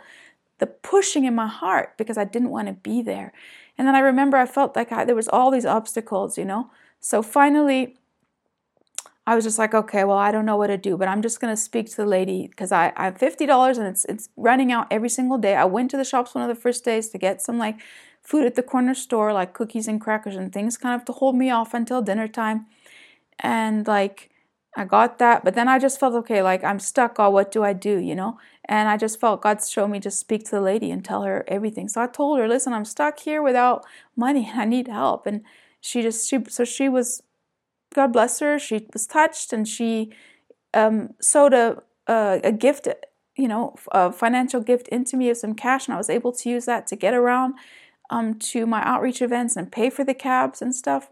the 0.59 0.67
pushing 0.67 1.25
in 1.25 1.35
my 1.35 1.47
heart 1.47 1.97
because 1.97 2.17
I 2.17 2.23
didn't 2.23 2.51
want 2.51 2.67
to 2.67 2.73
be 2.73 3.01
there. 3.01 3.33
And 3.77 3.87
then 3.87 3.95
I 3.95 3.99
remember 3.99 4.37
I 4.37 4.45
felt 4.45 4.75
like 4.75 4.91
I, 4.91 5.05
there 5.05 5.15
was 5.15 5.27
all 5.27 5.51
these 5.51 5.65
obstacles, 5.65 6.37
you 6.37 6.45
know. 6.45 6.69
So 6.99 7.21
finally, 7.21 7.95
I 9.25 9.35
was 9.35 9.45
just 9.45 9.57
like, 9.57 9.73
okay, 9.73 10.03
well, 10.03 10.17
I 10.17 10.31
don't 10.31 10.45
know 10.45 10.57
what 10.57 10.67
to 10.67 10.77
do, 10.77 10.97
but 10.97 11.07
I'm 11.07 11.21
just 11.21 11.39
gonna 11.39 11.57
speak 11.57 11.89
to 11.91 11.97
the 11.97 12.05
lady 12.05 12.47
because 12.47 12.71
I, 12.71 12.91
I 12.97 13.05
have 13.05 13.17
fifty 13.17 13.45
dollars 13.45 13.77
and 13.77 13.87
it's 13.87 14.05
it's 14.05 14.29
running 14.35 14.71
out 14.71 14.87
every 14.91 15.09
single 15.09 15.37
day. 15.37 15.55
I 15.55 15.65
went 15.65 15.91
to 15.91 15.97
the 15.97 16.03
shops 16.03 16.35
one 16.35 16.43
of 16.43 16.53
the 16.53 16.61
first 16.61 16.83
days 16.83 17.09
to 17.09 17.17
get 17.17 17.41
some 17.41 17.57
like 17.57 17.79
food 18.21 18.45
at 18.45 18.55
the 18.55 18.63
corner 18.63 18.93
store, 18.93 19.33
like 19.33 19.53
cookies 19.53 19.87
and 19.87 19.99
crackers 19.99 20.35
and 20.35 20.51
things, 20.51 20.77
kind 20.77 20.99
of 20.99 21.05
to 21.05 21.13
hold 21.13 21.35
me 21.35 21.49
off 21.49 21.73
until 21.73 22.01
dinner 22.01 22.27
time. 22.27 22.65
And 23.39 23.87
like 23.87 24.29
I 24.75 24.85
got 24.85 25.19
that, 25.19 25.43
but 25.43 25.53
then 25.53 25.67
I 25.67 25.77
just 25.77 25.99
felt 25.99 26.15
okay, 26.15 26.41
like 26.41 26.63
I'm 26.63 26.79
stuck. 26.79 27.19
Oh, 27.19 27.29
what 27.29 27.51
do 27.51 27.63
I 27.63 27.73
do? 27.73 27.97
You 27.99 28.15
know? 28.15 28.39
And 28.65 28.89
I 28.89 28.97
just 28.97 29.19
felt 29.19 29.41
God 29.41 29.63
showed 29.63 29.89
me 29.89 29.99
just 29.99 30.19
speak 30.19 30.45
to 30.45 30.51
the 30.51 30.61
lady 30.61 30.89
and 30.89 31.05
tell 31.05 31.23
her 31.23 31.43
everything. 31.47 31.87
So 31.87 32.01
I 32.01 32.07
told 32.07 32.39
her, 32.39 32.47
listen, 32.47 32.73
I'm 32.73 32.85
stuck 32.85 33.19
here 33.19 33.41
without 33.41 33.85
money 34.15 34.49
and 34.49 34.59
I 34.61 34.65
need 34.65 34.87
help. 34.87 35.27
And 35.27 35.43
she 35.79 36.01
just 36.01 36.27
she 36.27 36.39
so 36.49 36.63
she 36.65 36.89
was 36.89 37.21
God 37.93 38.11
bless 38.13 38.39
her, 38.39 38.57
she 38.57 38.87
was 38.93 39.05
touched 39.05 39.53
and 39.53 39.67
she 39.67 40.11
um, 40.73 41.13
sewed 41.21 41.53
a, 41.53 41.83
a, 42.07 42.41
a 42.43 42.51
gift, 42.51 42.87
you 43.35 43.47
know, 43.47 43.75
a 43.91 44.11
financial 44.11 44.61
gift 44.61 44.87
into 44.87 45.15
me 45.15 45.29
of 45.29 45.37
some 45.37 45.53
cash, 45.53 45.87
and 45.87 45.93
I 45.93 45.97
was 45.97 46.09
able 46.09 46.31
to 46.33 46.49
use 46.49 46.65
that 46.65 46.87
to 46.87 46.95
get 46.95 47.13
around 47.13 47.55
um, 48.09 48.35
to 48.39 48.65
my 48.65 48.83
outreach 48.83 49.21
events 49.21 49.55
and 49.55 49.71
pay 49.71 49.89
for 49.89 50.03
the 50.03 50.13
cabs 50.13 50.61
and 50.61 50.73
stuff 50.73 51.09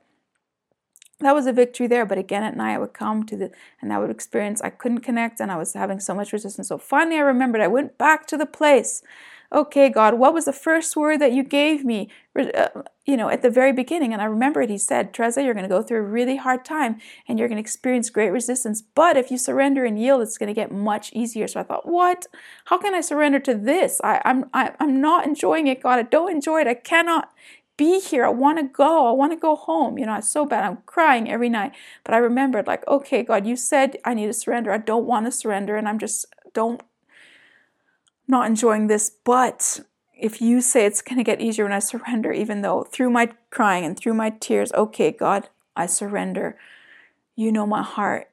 that 1.26 1.36
was 1.36 1.48
a 1.48 1.54
victory 1.54 1.88
there. 1.88 2.06
But 2.06 2.18
again, 2.18 2.44
at 2.44 2.56
night 2.56 2.74
I 2.74 2.78
would 2.78 2.94
come 2.94 3.26
to 3.26 3.36
the 3.38 3.52
and 3.82 3.92
I 3.94 4.00
would 4.00 4.10
experience 4.10 4.62
I 4.62 4.70
couldn't 4.70 5.00
connect 5.00 5.40
and 5.40 5.52
I 5.52 5.58
was 5.58 5.74
having 5.74 6.00
so 6.00 6.14
much 6.14 6.34
resistance. 6.34 6.68
So 6.68 6.78
finally 6.78 7.18
I 7.18 7.22
remembered 7.22 7.62
I 7.62 7.68
went 7.68 7.98
back 7.98 8.28
to 8.28 8.38
the 8.38 8.46
place. 8.46 9.04
Okay, 9.54 9.90
God, 9.90 10.14
what 10.14 10.34
was 10.34 10.46
the 10.46 10.54
first 10.54 10.96
word 10.96 11.20
that 11.20 11.34
you 11.34 11.44
gave 11.44 11.84
me? 11.84 12.10
Uh, 12.34 12.70
you 13.06 13.18
know, 13.18 13.28
at 13.28 13.42
the 13.42 13.50
very 13.50 13.74
beginning. 13.74 14.14
And 14.14 14.22
I 14.22 14.26
remembered 14.26 14.70
He 14.70 14.78
said, 14.78 15.14
Teresa, 15.14 15.44
you're 15.44 15.54
going 15.54 15.68
to 15.68 15.70
go 15.70 15.82
through 15.82 15.98
a 15.98 16.04
really 16.04 16.38
hard 16.38 16.64
time 16.64 17.02
and 17.28 17.38
you're 17.38 17.50
going 17.50 17.58
to 17.58 17.62
experience 17.62 18.10
great 18.10 18.30
resistance. 18.30 18.82
But 18.82 19.18
if 19.18 19.30
you 19.30 19.38
surrender 19.38 19.84
and 19.84 20.00
yield, 20.00 20.22
it's 20.22 20.38
going 20.38 20.48
to 20.48 20.54
get 20.54 20.72
much 20.72 21.12
easier. 21.12 21.48
So 21.48 21.60
I 21.60 21.64
thought, 21.64 21.86
what? 21.86 22.28
How 22.66 22.78
can 22.78 22.96
I 22.96 23.02
surrender 23.02 23.40
to 23.42 23.54
this? 23.54 24.00
I, 24.04 24.22
I'm 24.24 24.46
I, 24.54 24.68
am 24.68 24.76
i 24.80 24.84
am 24.86 25.02
not 25.02 25.26
enjoying 25.26 25.68
it, 25.68 25.84
God. 25.84 26.00
I 26.00 26.04
don't 26.04 26.32
enjoy 26.32 26.62
it. 26.62 26.68
I 26.68 26.76
cannot 26.76 27.34
be 27.82 28.00
here. 28.00 28.24
I 28.24 28.30
want 28.30 28.60
to 28.60 28.64
go. 28.64 29.08
I 29.08 29.12
want 29.12 29.32
to 29.32 29.36
go 29.36 29.56
home. 29.56 29.98
You 29.98 30.06
know, 30.06 30.16
it's 30.16 30.30
so 30.30 30.46
bad. 30.46 30.64
I'm 30.64 30.78
crying 30.86 31.28
every 31.28 31.50
night. 31.50 31.72
But 32.04 32.14
I 32.14 32.18
remembered, 32.20 32.68
like, 32.68 32.88
okay, 32.88 33.24
God, 33.24 33.48
you 33.48 33.56
said 33.56 33.98
I 34.06 34.14
need 34.14 34.28
to 34.28 34.34
surrender. 34.34 34.72
I 34.72 34.78
don't 34.78 35.08
want 35.08 35.26
to 35.26 35.32
surrender. 35.32 35.78
And 35.78 35.90
I'm 35.90 35.98
just, 35.98 36.28
don't, 36.54 36.80
not 38.28 38.46
enjoying 38.46 38.86
this. 38.86 39.10
But 39.10 39.80
if 40.14 40.42
you 40.42 40.62
say 40.62 40.86
it's 40.86 41.02
going 41.02 41.18
to 41.18 41.24
get 41.24 41.42
easier 41.42 41.66
when 41.66 41.74
I 41.74 41.80
surrender, 41.80 42.32
even 42.32 42.62
though 42.62 42.84
through 42.84 43.10
my 43.10 43.32
crying 43.50 43.84
and 43.84 43.98
through 43.98 44.14
my 44.14 44.30
tears, 44.30 44.72
okay, 44.74 45.12
God, 45.12 45.50
I 45.76 45.88
surrender. 45.88 46.60
You 47.36 47.52
know 47.52 47.66
my 47.66 47.82
heart. 47.82 48.30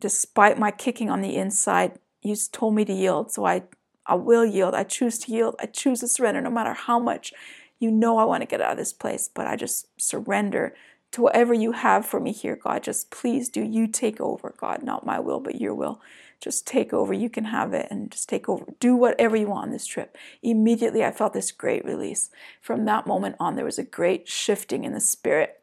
Despite 0.00 0.58
my 0.58 0.72
kicking 0.72 1.10
on 1.10 1.20
the 1.20 1.36
inside, 1.36 2.00
you 2.22 2.34
told 2.50 2.74
me 2.74 2.84
to 2.86 2.92
yield. 2.92 3.30
So 3.30 3.46
I, 3.46 3.62
I 4.04 4.16
will 4.16 4.44
yield. 4.44 4.74
I 4.74 4.82
choose 4.82 5.20
to 5.20 5.32
yield. 5.32 5.54
I 5.60 5.66
choose 5.66 6.00
to 6.00 6.08
surrender 6.08 6.40
no 6.40 6.50
matter 6.50 6.72
how 6.72 6.98
much 6.98 7.32
you 7.78 7.90
know 7.90 8.18
I 8.18 8.24
want 8.24 8.42
to 8.42 8.46
get 8.46 8.60
out 8.60 8.72
of 8.72 8.78
this 8.78 8.92
place, 8.92 9.28
but 9.32 9.46
I 9.46 9.56
just 9.56 9.88
surrender 10.00 10.74
to 11.12 11.22
whatever 11.22 11.54
you 11.54 11.72
have 11.72 12.04
for 12.04 12.20
me 12.20 12.32
here, 12.32 12.56
God. 12.56 12.82
Just 12.82 13.10
please 13.10 13.48
do 13.48 13.62
you 13.62 13.86
take 13.86 14.20
over, 14.20 14.54
God, 14.56 14.82
not 14.82 15.06
my 15.06 15.18
will, 15.18 15.40
but 15.40 15.60
your 15.60 15.74
will. 15.74 16.00
Just 16.40 16.66
take 16.66 16.92
over. 16.92 17.12
You 17.12 17.28
can 17.30 17.46
have 17.46 17.72
it 17.72 17.88
and 17.90 18.10
just 18.10 18.28
take 18.28 18.48
over. 18.48 18.64
Do 18.78 18.94
whatever 18.94 19.36
you 19.36 19.48
want 19.48 19.66
on 19.66 19.72
this 19.72 19.86
trip. 19.86 20.16
Immediately, 20.42 21.04
I 21.04 21.10
felt 21.10 21.32
this 21.32 21.50
great 21.50 21.84
release. 21.84 22.30
From 22.60 22.84
that 22.84 23.06
moment 23.06 23.36
on, 23.40 23.56
there 23.56 23.64
was 23.64 23.78
a 23.78 23.84
great 23.84 24.28
shifting 24.28 24.84
in 24.84 24.92
the 24.92 25.00
spirit. 25.00 25.60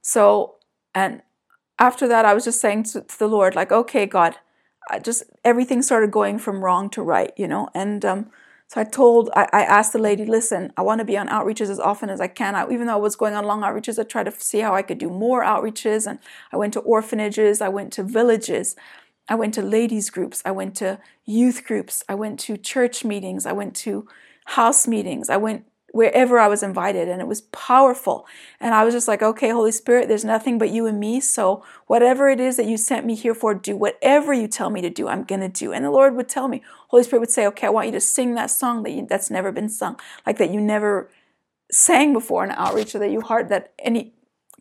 So, 0.00 0.54
and 0.94 1.20
after 1.78 2.08
that, 2.08 2.24
I 2.24 2.32
was 2.32 2.44
just 2.44 2.60
saying 2.60 2.84
to, 2.84 3.02
to 3.02 3.18
the 3.18 3.28
Lord, 3.28 3.54
like, 3.54 3.72
okay, 3.72 4.06
God, 4.06 4.36
I 4.88 5.00
just 5.00 5.24
everything 5.44 5.82
started 5.82 6.10
going 6.10 6.38
from 6.38 6.64
wrong 6.64 6.88
to 6.90 7.02
right, 7.02 7.32
you 7.36 7.48
know, 7.48 7.68
and 7.74 8.04
um, 8.04 8.30
So 8.68 8.80
I 8.80 8.84
told, 8.84 9.30
I, 9.36 9.48
I 9.52 9.62
asked 9.62 9.92
the 9.92 9.98
lady, 9.98 10.24
listen, 10.24 10.72
I 10.76 10.82
want 10.82 10.98
to 10.98 11.04
be 11.04 11.16
on 11.16 11.28
outreaches 11.28 11.70
as 11.70 11.78
often 11.78 12.10
as 12.10 12.20
I 12.20 12.26
can. 12.26 12.56
I, 12.56 12.68
even 12.70 12.88
though 12.88 12.94
I 12.94 12.96
was 12.96 13.14
going 13.14 13.34
on 13.34 13.44
long 13.44 13.62
outreaches, 13.62 13.98
I 13.98 14.02
tried 14.02 14.24
to 14.24 14.32
see 14.32 14.58
how 14.58 14.74
I 14.74 14.82
could 14.82 14.98
do 14.98 15.08
more 15.08 15.44
outreaches. 15.44 16.06
And 16.06 16.18
I 16.52 16.56
went 16.56 16.72
to 16.74 16.80
orphanages, 16.80 17.60
I 17.60 17.68
went 17.68 17.92
to 17.94 18.02
villages, 18.02 18.74
I 19.28 19.36
went 19.36 19.54
to 19.54 19.62
ladies' 19.62 20.10
groups, 20.10 20.42
I 20.44 20.50
went 20.50 20.74
to 20.76 20.98
youth 21.24 21.64
groups, 21.64 22.02
I 22.08 22.14
went 22.14 22.40
to 22.40 22.56
church 22.56 23.04
meetings, 23.04 23.46
I 23.46 23.52
went 23.52 23.76
to 23.76 24.08
house 24.46 24.86
meetings, 24.86 25.30
I 25.30 25.36
went 25.36 25.64
wherever 25.96 26.38
I 26.38 26.46
was 26.46 26.62
invited, 26.62 27.08
and 27.08 27.22
it 27.22 27.26
was 27.26 27.40
powerful. 27.40 28.26
And 28.60 28.74
I 28.74 28.84
was 28.84 28.92
just 28.92 29.08
like, 29.08 29.22
okay, 29.22 29.48
Holy 29.48 29.72
Spirit, 29.72 30.08
there's 30.08 30.24
nothing 30.24 30.58
but 30.58 30.70
you 30.70 30.86
and 30.86 31.00
me. 31.00 31.20
So 31.20 31.64
whatever 31.86 32.28
it 32.28 32.38
is 32.38 32.58
that 32.58 32.66
you 32.66 32.76
sent 32.76 33.06
me 33.06 33.14
here 33.14 33.34
for, 33.34 33.54
do 33.54 33.74
whatever 33.76 34.34
you 34.34 34.46
tell 34.46 34.68
me 34.68 34.82
to 34.82 34.90
do, 34.90 35.08
I'm 35.08 35.24
to 35.24 35.48
do. 35.48 35.72
And 35.72 35.84
the 35.84 35.90
Lord 35.90 36.14
would 36.14 36.28
tell 36.28 36.48
me, 36.48 36.62
Holy 36.88 37.02
Spirit 37.02 37.20
would 37.20 37.30
say, 37.30 37.46
okay, 37.46 37.66
I 37.66 37.70
want 37.70 37.86
you 37.86 37.92
to 37.92 38.00
sing 38.00 38.34
that 38.34 38.50
song 38.50 38.82
that 38.82 38.90
you, 38.90 39.06
that's 39.08 39.30
never 39.30 39.50
been 39.50 39.70
sung, 39.70 39.98
like 40.26 40.36
that 40.38 40.50
you 40.50 40.60
never 40.60 41.10
sang 41.72 42.12
before 42.12 42.44
in 42.44 42.50
outreach 42.52 42.94
or 42.94 42.98
that 42.98 43.10
you 43.10 43.22
heard 43.22 43.48
that 43.48 43.72
any 43.78 44.12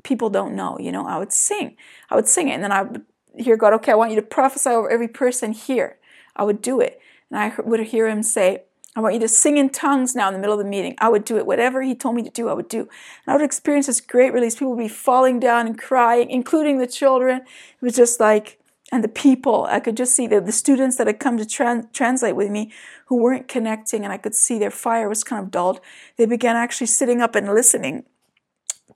people 0.04 0.30
don't 0.30 0.56
know. 0.56 0.78
You 0.80 0.92
know, 0.92 1.06
I 1.06 1.20
would 1.20 1.34
sing, 1.34 1.76
I 2.10 2.16
would 2.16 2.28
sing 2.28 2.48
it. 2.48 2.54
And 2.54 2.64
then 2.64 2.72
I 2.72 2.84
would 2.84 3.06
hear 3.38 3.58
God, 3.58 3.74
okay, 3.74 3.92
I 3.92 3.96
want 3.96 4.12
you 4.12 4.16
to 4.16 4.26
prophesy 4.26 4.70
over 4.70 4.90
every 4.90 5.10
person 5.10 5.52
here. 5.52 5.98
I 6.36 6.44
would 6.44 6.62
do 6.62 6.80
it. 6.80 7.02
And 7.30 7.40
I 7.40 7.54
would 7.62 7.82
hear 7.82 8.08
him 8.08 8.24
say, 8.24 8.64
I 8.96 9.02
want 9.02 9.14
you 9.14 9.20
to 9.22 9.28
sing 9.28 9.58
in 9.58 9.70
tongues 9.70 10.16
now 10.16 10.28
in 10.28 10.34
the 10.34 10.40
middle 10.40 10.58
of 10.58 10.64
the 10.64 10.70
meeting. 10.70 10.96
I 11.00 11.10
would 11.10 11.26
do 11.26 11.38
it. 11.38 11.46
Whatever 11.46 11.82
he 11.82 11.94
told 11.94 12.16
me 12.16 12.24
to 12.24 12.30
do, 12.30 12.48
I 12.48 12.54
would 12.54 12.70
do. 12.70 12.82
And 12.82 12.90
I 13.28 13.34
would 13.34 13.44
experience 13.44 13.88
this 13.88 14.00
great 14.00 14.34
release. 14.34 14.56
People 14.56 14.76
would 14.76 14.84
be 14.84 14.88
falling 14.88 15.40
down 15.40 15.68
and 15.68 15.78
crying, 15.78 16.30
including 16.30 16.78
the 16.78 16.88
children. 16.88 17.42
It 17.42 17.82
was 17.82 17.96
just 17.96 18.20
like, 18.20 18.60
and 18.92 19.04
the 19.04 19.10
people. 19.10 19.66
I 19.70 19.80
could 19.80 19.98
just 19.98 20.16
see 20.16 20.28
the, 20.28 20.40
the 20.40 20.52
students 20.52 20.96
that 20.98 21.08
had 21.08 21.20
come 21.20 21.38
to 21.38 21.46
trans- 21.46 21.88
translate 21.92 22.36
with 22.36 22.50
me 22.50 22.72
who 23.08 23.18
weren't 23.18 23.48
connecting, 23.48 24.04
and 24.04 24.14
I 24.14 24.18
could 24.18 24.36
see 24.36 24.58
their 24.58 24.72
fire 24.72 25.10
was 25.10 25.24
kind 25.24 25.44
of 25.44 25.52
dulled. 25.52 25.82
They 26.18 26.26
began 26.26 26.56
actually 26.56 26.88
sitting 26.88 27.22
up 27.22 27.36
and 27.36 27.54
listening 27.54 28.06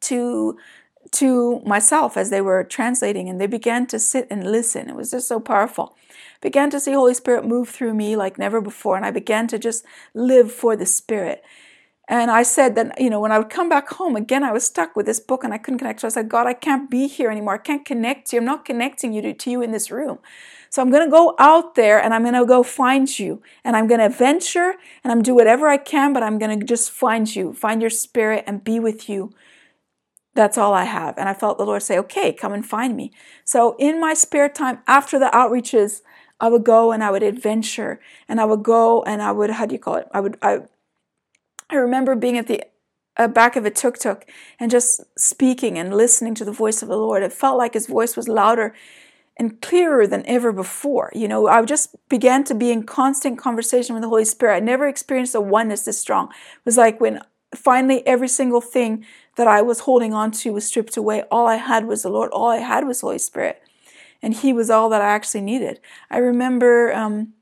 to 0.01 0.58
to 1.12 1.62
myself 1.65 2.18
as 2.18 2.29
they 2.29 2.41
were 2.41 2.63
translating, 2.63 3.29
and 3.29 3.39
they 3.39 3.48
began 3.48 3.88
to 3.88 4.00
sit 4.00 4.27
and 4.29 4.51
listen. 4.51 4.89
It 4.89 4.96
was 4.96 5.12
just 5.12 5.27
so 5.27 5.39
powerful 5.39 5.96
began 6.41 6.70
to 6.70 6.79
see 6.79 6.94
Holy 6.94 7.13
Spirit 7.13 7.46
move 7.46 7.70
through 7.70 7.94
me 7.94 8.15
like 8.15 8.38
never 8.38 8.62
before. 8.62 8.96
And 8.96 9.06
I 9.06 9.12
began 9.12 9.48
to 9.48 9.60
just 9.60 9.86
live 10.13 10.51
for 10.51 10.75
the 10.75 10.86
Spirit. 10.86 11.44
And 12.08 12.32
I 12.32 12.41
said 12.41 12.74
that, 12.75 13.00
you 13.00 13.10
know, 13.10 13.20
when 13.20 13.32
I 13.32 13.38
would 13.38 13.51
come 13.51 13.70
back 13.70 13.89
home, 13.89 14.15
again, 14.15 14.44
I 14.44 14.51
was 14.51 14.65
stuck 14.65 14.96
with 14.96 15.06
this 15.06 15.20
book 15.20 15.44
and 15.44 15.53
I 15.53 15.60
couldn't 15.60 15.77
connect. 15.77 16.01
So 16.01 16.08
I 16.08 16.10
said, 16.10 16.27
God, 16.27 16.48
I 16.48 16.53
can't 16.53 16.89
be 16.89 17.08
here 17.08 17.29
anymore. 17.29 17.53
I 17.53 17.60
can't 17.60 17.86
connect 17.86 18.27
to 18.27 18.36
you. 18.36 18.39
I'm 18.39 18.48
not 18.48 18.65
connecting 18.65 19.13
you 19.13 19.22
to, 19.22 19.34
to 19.34 19.51
you 19.51 19.62
in 19.62 19.72
this 19.72 19.91
room. 19.91 20.18
So 20.72 20.82
I'm 20.82 20.89
going 20.89 21.06
to 21.06 21.12
go 21.12 21.36
out 21.38 21.75
there 21.75 22.01
and 22.01 22.13
I'm 22.13 22.24
going 22.24 22.34
to 22.34 22.48
go 22.48 22.63
find 22.63 23.20
you. 23.20 23.44
And 23.63 23.75
I'm 23.75 23.88
going 23.88 24.00
to 24.00 24.10
venture 24.10 24.74
and 25.03 25.12
I'm 25.12 25.22
do 25.22 25.36
whatever 25.36 25.68
I 25.68 25.77
can, 25.77 26.12
but 26.12 26.24
I'm 26.24 26.39
going 26.39 26.60
to 26.60 26.65
just 26.65 26.89
find 26.89 27.36
you, 27.36 27.53
find 27.53 27.79
your 27.79 27.91
spirit 27.91 28.44
and 28.48 28.63
be 28.63 28.79
with 28.79 29.08
you. 29.08 29.32
That's 30.39 30.58
all 30.58 30.74
I 30.74 30.86
have. 30.86 31.17
And 31.17 31.27
I 31.27 31.34
felt 31.34 31.58
the 31.58 31.65
Lord 31.65 31.84
say, 31.84 32.00
okay, 32.00 32.31
come 32.31 32.53
and 32.53 32.65
find 32.65 32.96
me. 32.96 33.12
So 33.43 33.75
in 33.77 34.00
my 34.00 34.13
spare 34.13 34.48
time 34.48 34.79
after 34.88 35.19
the 35.19 35.29
outreaches, 35.34 36.00
I 36.39 36.48
would 36.48 36.63
go 36.63 36.93
and 36.93 37.03
I 37.03 37.12
would 37.12 37.24
adventure 37.24 38.00
and 38.29 38.39
I 38.39 38.46
would 38.46 38.63
go 38.63 39.03
and 39.03 39.22
I 39.22 39.34
would, 39.34 39.50
how 39.50 39.65
do 39.65 39.75
you 39.75 39.79
call 39.79 39.96
it? 39.96 40.08
I 40.13 40.22
would, 40.22 40.38
I, 40.41 40.60
I 41.69 41.75
remember 41.75 42.15
being 42.15 42.38
at 42.38 42.48
the 42.48 42.63
uh, 43.17 43.27
back 43.27 43.58
of 43.58 43.65
a 43.65 43.69
tuk 43.69 44.00
tuk 44.00 44.25
and 44.62 44.72
just 44.72 45.01
speaking 45.17 45.77
and 45.77 45.93
listening 45.93 46.36
to 46.36 46.46
the 46.46 46.53
voice 46.53 46.81
of 46.81 46.88
the 46.88 46.96
Lord. 46.96 47.22
It 47.22 47.34
felt 47.34 47.58
like 47.58 47.74
his 47.74 47.88
voice 47.88 48.15
was 48.15 48.29
louder 48.29 48.74
and 49.36 49.60
clearer 49.60 50.08
than 50.08 50.25
ever 50.25 50.53
before. 50.53 51.12
You 51.13 51.27
know, 51.27 51.50
I 51.50 51.62
just 51.65 51.98
began 52.08 52.46
to 52.46 52.55
be 52.55 52.72
in 52.72 52.84
constant 52.84 53.38
conversation 53.38 53.93
with 53.93 54.03
the 54.03 54.10
Holy 54.10 54.24
Spirit. 54.24 54.55
I 54.55 54.60
never 54.62 54.88
experienced 54.88 55.36
a 55.36 55.41
oneness 55.41 55.84
this 55.84 56.00
strong. 56.00 56.29
It 56.29 56.65
was 56.65 56.77
like 56.77 57.01
when 57.01 57.24
finally 57.56 58.06
every 58.06 58.27
single 58.27 58.62
thing 58.62 59.06
that 59.36 59.48
I 59.48 59.62
was 59.62 59.82
holding 59.82 60.13
on 60.13 60.32
to 60.32 60.53
was 60.53 60.65
stripped 60.65 60.98
away. 60.98 61.24
All 61.32 61.48
I 61.48 61.56
had 61.56 61.86
was 61.86 62.03
the 62.03 62.10
Lord. 62.10 62.29
All 62.32 62.50
I 62.50 62.58
had 62.58 62.86
was 62.86 63.01
Holy 63.01 63.20
Spirit 63.20 63.62
and 64.22 64.34
he 64.34 64.53
was 64.53 64.70
all 64.70 64.89
that 64.89 65.01
I 65.01 65.08
actually 65.08 65.41
needed. 65.41 65.79
I 66.10 66.18
remember 66.18 66.94
um, 66.94 67.34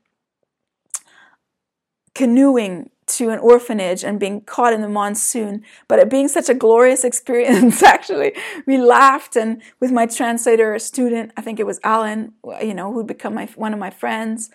canoeing 2.14 2.90
to 3.06 3.30
an 3.30 3.38
orphanage 3.38 4.04
and 4.04 4.20
being 4.20 4.42
caught 4.42 4.72
in 4.72 4.82
the 4.82 4.88
monsoon, 4.88 5.64
but 5.88 5.98
it 5.98 6.10
being 6.10 6.28
such 6.28 6.48
a 6.48 6.54
glorious 6.54 7.04
experience, 7.10 7.82
actually, 7.82 8.34
we 8.66 8.78
laughed. 8.78 9.36
And 9.36 9.62
with 9.80 9.90
my 9.90 10.06
translator, 10.06 10.74
a 10.74 10.80
student, 10.80 11.32
I 11.36 11.40
think 11.40 11.58
it 11.58 11.66
was 11.66 11.80
Alan, 11.82 12.34
you 12.62 12.74
know, 12.74 12.92
who'd 12.92 13.06
become 13.06 13.34
my, 13.34 13.46
one 13.56 13.72
of 13.72 13.78
my 13.78 13.90
friends, 13.90 14.50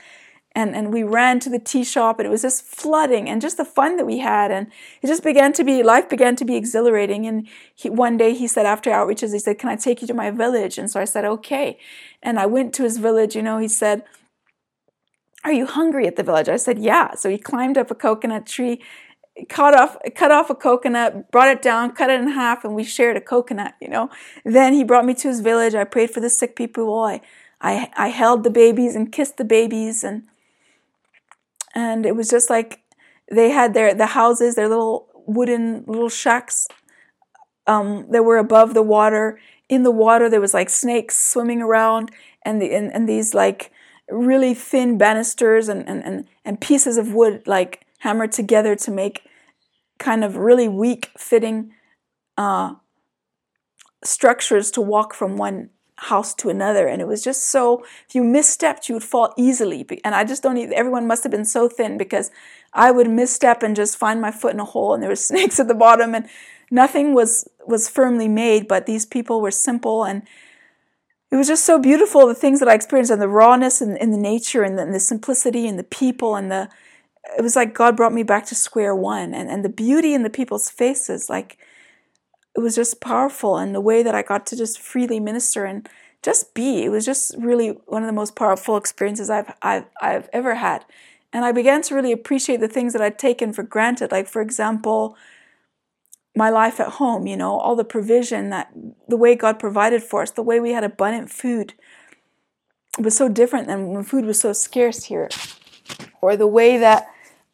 and, 0.56 0.76
and 0.76 0.94
we 0.94 1.02
ran 1.04 1.40
to 1.40 1.50
the 1.50 1.60
tea 1.60 1.84
shop 1.84 2.20
and 2.20 2.28
it 2.28 2.30
was 2.30 2.44
just 2.44 2.64
flooding 2.64 3.28
and 3.28 3.42
just 3.42 3.58
the 3.58 3.66
fun 3.66 3.98
that 3.98 4.06
we 4.06 4.20
had 4.20 4.52
and 4.52 4.68
it 5.02 5.08
just 5.08 5.24
began 5.24 5.52
to 5.54 5.64
be 5.64 5.82
life 5.82 6.08
began 6.08 6.36
to 6.36 6.46
be 6.46 6.56
exhilarating 6.56 7.26
and 7.26 7.48
he, 7.74 7.90
one 7.90 8.18
day 8.18 8.34
he 8.34 8.48
said 8.48 8.66
after 8.66 8.92
outreaches 8.92 9.34
he 9.34 9.40
said 9.40 9.58
can 9.58 9.70
i 9.70 9.76
take 9.76 10.02
you 10.02 10.08
to 10.08 10.14
my 10.14 10.30
village? 10.30 10.78
And 10.78 10.90
so 10.90 11.00
i 11.00 11.06
said 11.06 11.26
okay. 11.26 11.80
And 12.22 12.40
i 12.40 12.46
went 12.46 12.74
to 12.76 12.84
his 12.84 12.98
village 12.98 13.36
you 13.36 13.42
know 13.42 13.58
he 13.58 13.68
said 13.68 14.04
are 15.44 15.52
you 15.52 15.66
hungry 15.66 16.08
at 16.08 16.16
the 16.16 16.24
village? 16.24 16.48
I 16.48 16.56
said 16.56 16.80
yeah. 16.80 17.16
So 17.16 17.30
he 17.30 17.38
climbed 17.38 17.78
up 17.78 17.92
a 17.92 17.96
coconut 17.96 18.46
tree 18.46 18.82
cut 19.50 19.74
off 19.74 19.98
cut 20.16 20.32
off 20.32 20.50
a 20.50 20.56
coconut 20.56 21.32
brought 21.32 21.50
it 21.50 21.62
down 21.62 21.92
cut 21.92 22.10
it 22.10 22.22
in 22.22 22.30
half 22.30 22.64
and 22.64 22.76
we 22.76 22.84
shared 22.84 23.18
a 23.18 23.22
coconut 23.22 23.74
you 23.82 23.90
know. 23.90 24.10
Then 24.46 24.74
he 24.74 24.84
brought 24.84 25.06
me 25.06 25.14
to 25.16 25.28
his 25.28 25.42
village. 25.42 25.76
I 25.76 25.84
prayed 25.84 26.12
for 26.12 26.20
the 26.20 26.30
sick 26.30 26.56
people. 26.56 26.98
I 27.00 27.22
I, 27.60 27.92
I 27.96 28.08
held 28.10 28.44
the 28.44 28.50
babies 28.50 28.96
and 28.96 29.12
kissed 29.12 29.38
the 29.38 29.46
babies 29.46 30.04
and 30.04 30.24
and 31.74 32.06
it 32.06 32.16
was 32.16 32.30
just 32.30 32.50
like 32.50 32.82
they 33.32 33.50
had 33.50 33.74
their 33.74 33.94
the 33.94 34.08
houses, 34.08 34.56
their 34.56 34.70
little 34.70 35.08
wooden 35.26 35.84
little 35.88 36.10
shacks 36.10 36.68
um, 37.68 38.08
that 38.12 38.24
were 38.24 38.38
above 38.38 38.74
the 38.74 38.82
water. 38.82 39.40
In 39.70 39.84
the 39.84 39.92
water, 39.92 40.30
there 40.30 40.42
was 40.42 40.54
like 40.54 40.70
snakes 40.70 41.18
swimming 41.18 41.62
around, 41.62 42.12
and 42.44 42.62
the 42.62 42.74
and, 42.74 42.94
and 42.94 43.08
these 43.08 43.34
like 43.34 43.72
really 44.10 44.54
thin 44.54 44.98
banisters 44.98 45.70
and, 45.70 45.88
and, 45.88 46.04
and, 46.04 46.28
and 46.44 46.60
pieces 46.60 46.98
of 46.98 47.14
wood 47.14 47.42
like 47.48 47.86
hammered 48.00 48.32
together 48.32 48.76
to 48.76 48.92
make 48.92 49.24
kind 49.98 50.24
of 50.24 50.36
really 50.36 50.68
weak 50.68 51.10
fitting 51.18 51.72
uh, 52.38 52.74
structures 54.04 54.70
to 54.72 54.82
walk 54.82 55.14
from 55.14 55.38
one 55.38 55.70
house 55.98 56.34
to 56.34 56.50
another 56.50 56.88
and 56.88 57.02
it 57.02 57.08
was 57.08 57.24
just 57.24 57.46
so 57.46 57.84
if 58.08 58.16
you 58.16 58.24
misstepped 58.24 58.90
you 58.90 58.96
would 58.96 59.04
fall 59.04 59.34
easily 59.38 59.86
and 60.04 60.16
i 60.16 60.24
just 60.24 60.42
don't 60.42 60.56
need 60.56 60.72
everyone 60.72 61.06
must 61.06 61.24
have 61.24 61.32
been 61.32 61.46
so 61.46 61.70
thin 61.70 61.98
because 61.98 62.32
i 62.74 62.90
would 62.90 63.10
misstep 63.10 63.62
and 63.62 63.76
just 63.76 63.98
find 63.98 64.20
my 64.20 64.32
foot 64.32 64.54
in 64.54 64.60
a 64.60 64.66
hole 64.66 64.94
and 64.94 65.04
there 65.04 65.10
were 65.10 65.16
snakes 65.30 65.60
at 65.60 65.68
the 65.68 65.76
bottom 65.76 66.16
and 66.16 66.28
nothing 66.72 67.14
was 67.14 67.48
was 67.68 67.88
firmly 67.88 68.28
made 68.28 68.68
but 68.68 68.86
these 68.86 69.06
people 69.06 69.40
were 69.40 69.52
simple 69.52 70.04
and 70.04 70.24
it 71.32 71.36
was 71.36 71.48
just 71.48 71.64
so 71.64 71.78
beautiful 71.78 72.26
the 72.26 72.34
things 72.34 72.60
that 72.60 72.70
i 72.70 72.74
experienced 72.74 73.12
and 73.12 73.22
the 73.22 73.28
rawness 73.28 73.80
and, 73.80 73.98
and 74.02 74.12
the 74.12 74.18
nature 74.18 74.64
and 74.64 74.78
the, 74.78 74.82
and 74.82 74.94
the 74.94 75.00
simplicity 75.00 75.68
and 75.68 75.78
the 75.78 75.84
people 75.84 76.36
and 76.36 76.52
the 76.52 76.68
it 77.38 77.42
was 77.42 77.56
like 77.56 77.74
god 77.76 77.96
brought 77.96 78.14
me 78.14 78.24
back 78.24 78.46
to 78.48 78.56
square 78.56 78.96
one 78.96 79.34
and, 79.36 79.48
and 79.50 79.64
the 79.64 79.70
beauty 79.70 80.16
in 80.16 80.24
the 80.24 80.30
people's 80.30 80.70
faces 80.70 81.30
like 81.30 81.60
it 82.56 82.60
was 82.60 82.76
just 82.76 83.02
powerful 83.02 83.58
and 83.58 83.74
the 83.74 83.82
way 83.82 84.04
that 84.04 84.16
I 84.16 84.22
got 84.22 84.46
to 84.48 84.56
just 84.56 84.80
freely 84.80 85.20
minister 85.20 85.66
and 85.66 85.88
just 86.22 86.54
be. 86.54 86.84
It 86.84 86.90
was 86.90 87.06
just 87.06 87.36
really 87.38 87.70
one 87.86 88.04
of 88.04 88.08
the 88.08 88.14
most 88.14 88.36
powerful 88.36 88.78
experiences 88.78 89.30
I've 89.30 89.54
I've 89.62 89.86
I've 90.02 90.30
ever 90.32 90.56
had. 90.56 90.86
And 91.32 91.44
I 91.44 91.52
began 91.52 91.82
to 91.84 91.96
really 91.96 92.12
appreciate 92.12 92.60
the 92.60 92.68
things 92.68 92.94
that 92.94 93.02
I'd 93.02 93.18
taken 93.18 93.54
for 93.54 93.64
granted. 93.64 94.12
Like 94.12 94.28
for 94.28 94.42
example, 94.42 95.18
my 96.36 96.50
life 96.50 96.80
at 96.80 96.94
home, 96.94 97.28
you 97.28 97.38
know, 97.38 97.60
all 97.60 97.76
the 97.76 97.84
provision 97.84 98.50
that 98.52 98.72
the 99.08 99.18
way 99.18 99.36
God 99.36 99.60
provided 99.60 100.04
for 100.04 100.22
us, 100.22 100.32
the 100.32 100.42
way 100.44 100.60
we 100.60 100.72
had 100.72 100.84
abundant 100.84 101.30
food. 101.30 101.74
Was 103.00 103.18
so 103.18 103.28
different 103.28 103.66
than 103.68 103.88
when 103.88 104.04
food 104.04 104.26
was 104.26 104.40
so 104.40 104.54
scarce 104.54 105.06
here. 105.06 105.28
Or 106.22 106.38
the 106.38 106.48
way 106.48 106.78
that 106.78 107.08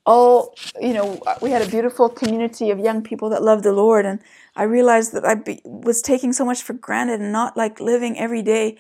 all, 0.06 0.53
you 0.82 0.91
know, 0.94 1.22
we 1.41 1.51
had 1.51 1.62
a 1.62 1.70
beautiful 1.70 2.10
community 2.10 2.72
of 2.72 2.79
young 2.79 3.01
people 3.01 3.29
that 3.29 3.41
loved 3.41 3.63
the 3.63 3.72
Lord 3.72 4.06
and 4.06 4.20
I 4.60 4.63
realized 4.63 5.13
that 5.13 5.24
I 5.24 5.36
be, 5.36 5.62
was 5.63 6.01
taking 6.01 6.34
so 6.34 6.44
much 6.44 6.62
for 6.62 6.74
granted 6.74 7.22
and 7.22 7.32
not 7.32 7.56
like 7.56 7.80
living 7.80 8.20
every 8.20 8.42
day 8.42 8.78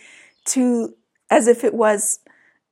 to 0.47 0.93
as 1.29 1.47
if 1.47 1.63
it 1.63 1.73
was, 1.73 2.19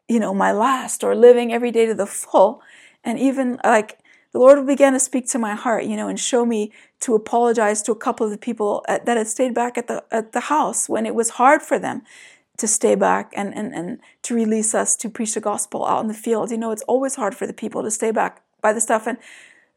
you 0.10 0.20
know, 0.20 0.34
my 0.34 0.52
last 0.52 1.06
or 1.06 1.16
living 1.16 1.54
every 1.54 1.72
day 1.72 1.86
to 1.86 1.94
the 1.94 2.06
full. 2.06 2.62
And 3.06 3.18
even 3.18 3.60
like 3.64 4.00
the 4.34 4.40
Lord 4.40 4.68
began 4.68 4.92
to 4.92 5.00
speak 5.00 5.26
to 5.30 5.40
my 5.40 5.56
heart, 5.56 5.86
you 5.86 5.96
know, 5.96 6.10
and 6.10 6.20
show 6.20 6.46
me 6.46 6.74
to 7.00 7.16
apologize 7.16 7.82
to 7.84 7.94
a 7.94 7.96
couple 7.96 8.26
of 8.26 8.32
the 8.32 8.38
people 8.38 8.84
at, 8.90 9.06
that 9.06 9.16
had 9.16 9.28
stayed 9.28 9.54
back 9.54 9.78
at 9.78 9.88
the 9.88 10.04
at 10.12 10.34
the 10.34 10.42
house 10.42 10.90
when 10.90 11.06
it 11.06 11.16
was 11.16 11.30
hard 11.32 11.62
for 11.62 11.80
them 11.80 12.02
to 12.58 12.68
stay 12.68 12.96
back 12.96 13.32
and, 13.38 13.56
and, 13.56 13.74
and 13.74 14.00
to 14.24 14.36
release 14.36 14.76
us 14.76 14.98
to 14.98 15.10
preach 15.10 15.34
the 15.34 15.40
gospel 15.40 15.86
out 15.86 16.02
in 16.02 16.08
the 16.08 16.14
field. 16.14 16.52
You 16.52 16.58
know, 16.58 16.72
it's 16.72 16.82
always 16.84 17.16
hard 17.16 17.36
for 17.36 17.48
the 17.48 17.54
people 17.54 17.84
to 17.84 17.92
stay 17.92 18.12
back 18.12 18.42
by 18.62 18.74
the 18.74 18.82
stuff. 18.82 19.08
And 19.08 19.18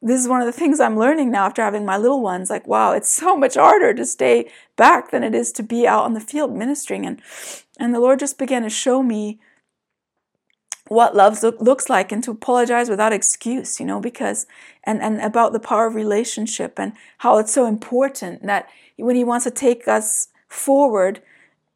this 0.03 0.21
is 0.21 0.29
one 0.29 0.41
of 0.41 0.47
the 0.47 0.53
things 0.53 0.81
I'm 0.81 0.99
learning 0.99 1.31
now 1.31 1.47
after 1.47 1.63
having 1.63 1.85
my 1.85 1.99
little 1.99 2.23
ones. 2.23 2.49
Like, 2.49 2.67
wow, 2.67 2.93
it's 2.93 3.11
so 3.11 3.37
much 3.37 3.55
harder 3.57 3.93
to 3.95 4.07
stay 4.07 4.51
back 4.77 5.11
than 5.11 5.23
it 5.23 5.35
is 5.35 5.53
to 5.53 5.63
be 5.63 5.87
out 5.87 6.05
on 6.05 6.15
the 6.15 6.21
field 6.21 6.55
ministering. 6.55 7.07
And 7.07 7.21
and 7.79 7.95
the 7.95 8.01
Lord 8.01 8.19
just 8.19 8.39
began 8.39 8.63
to 8.63 8.71
show 8.71 9.03
me 9.03 9.41
what 10.89 11.15
love 11.15 11.41
look, 11.43 11.61
looks 11.61 11.89
like 11.89 12.11
and 12.11 12.23
to 12.25 12.33
apologize 12.33 12.91
without 12.91 13.13
excuse, 13.13 13.79
you 13.79 13.87
know, 13.87 14.01
because, 14.01 14.45
and, 14.83 15.01
and 15.01 15.21
about 15.21 15.53
the 15.53 15.61
power 15.61 15.87
of 15.87 15.95
relationship 15.95 16.81
and 16.81 16.93
how 17.19 17.39
it's 17.39 17.53
so 17.53 17.65
important 17.65 18.45
that 18.45 18.69
when 18.97 19.15
he 19.15 19.23
wants 19.23 19.45
to 19.45 19.53
take 19.53 19.87
us 19.87 20.29
forward, 20.49 21.23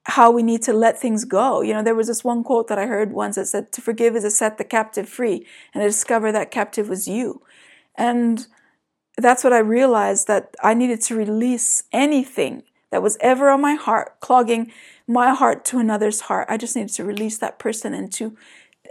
how 0.07 0.33
we 0.33 0.43
need 0.43 0.63
to 0.63 0.73
let 0.73 0.99
things 0.99 1.25
go. 1.25 1.61
You 1.61 1.75
know, 1.75 1.83
there 1.83 1.95
was 1.95 2.09
this 2.09 2.25
one 2.25 2.43
quote 2.43 2.67
that 2.67 2.79
I 2.79 2.87
heard 2.87 3.13
once 3.13 3.37
that 3.37 3.47
said, 3.47 3.71
To 3.73 3.81
forgive 3.81 4.17
is 4.17 4.25
to 4.25 4.31
set 4.31 4.59
the 4.59 4.65
captive 4.65 5.09
free 5.09 5.47
and 5.73 5.81
to 5.81 5.89
discover 5.89 6.33
that 6.33 6.51
captive 6.51 6.89
was 6.89 7.07
you. 7.07 7.41
And 7.97 8.47
that's 9.17 9.45
what 9.45 9.53
I 9.53 9.59
realized 9.59 10.27
that 10.27 10.55
I 10.63 10.75
needed 10.75 11.01
to 11.03 11.15
release 11.15 11.85
anything 11.93 12.65
that 12.91 13.03
was 13.03 13.17
ever 13.21 13.51
on 13.51 13.61
my 13.61 13.75
heart, 13.75 14.21
clogging 14.21 14.71
my 15.07 15.35
heart 15.35 15.65
to 15.67 15.79
another's 15.79 16.23
heart. 16.23 16.47
I 16.49 16.57
just 16.57 16.77
needed 16.77 16.93
to 16.95 17.05
release 17.05 17.39
that 17.39 17.59
person 17.59 17.95
and 17.95 18.13
to 18.13 18.37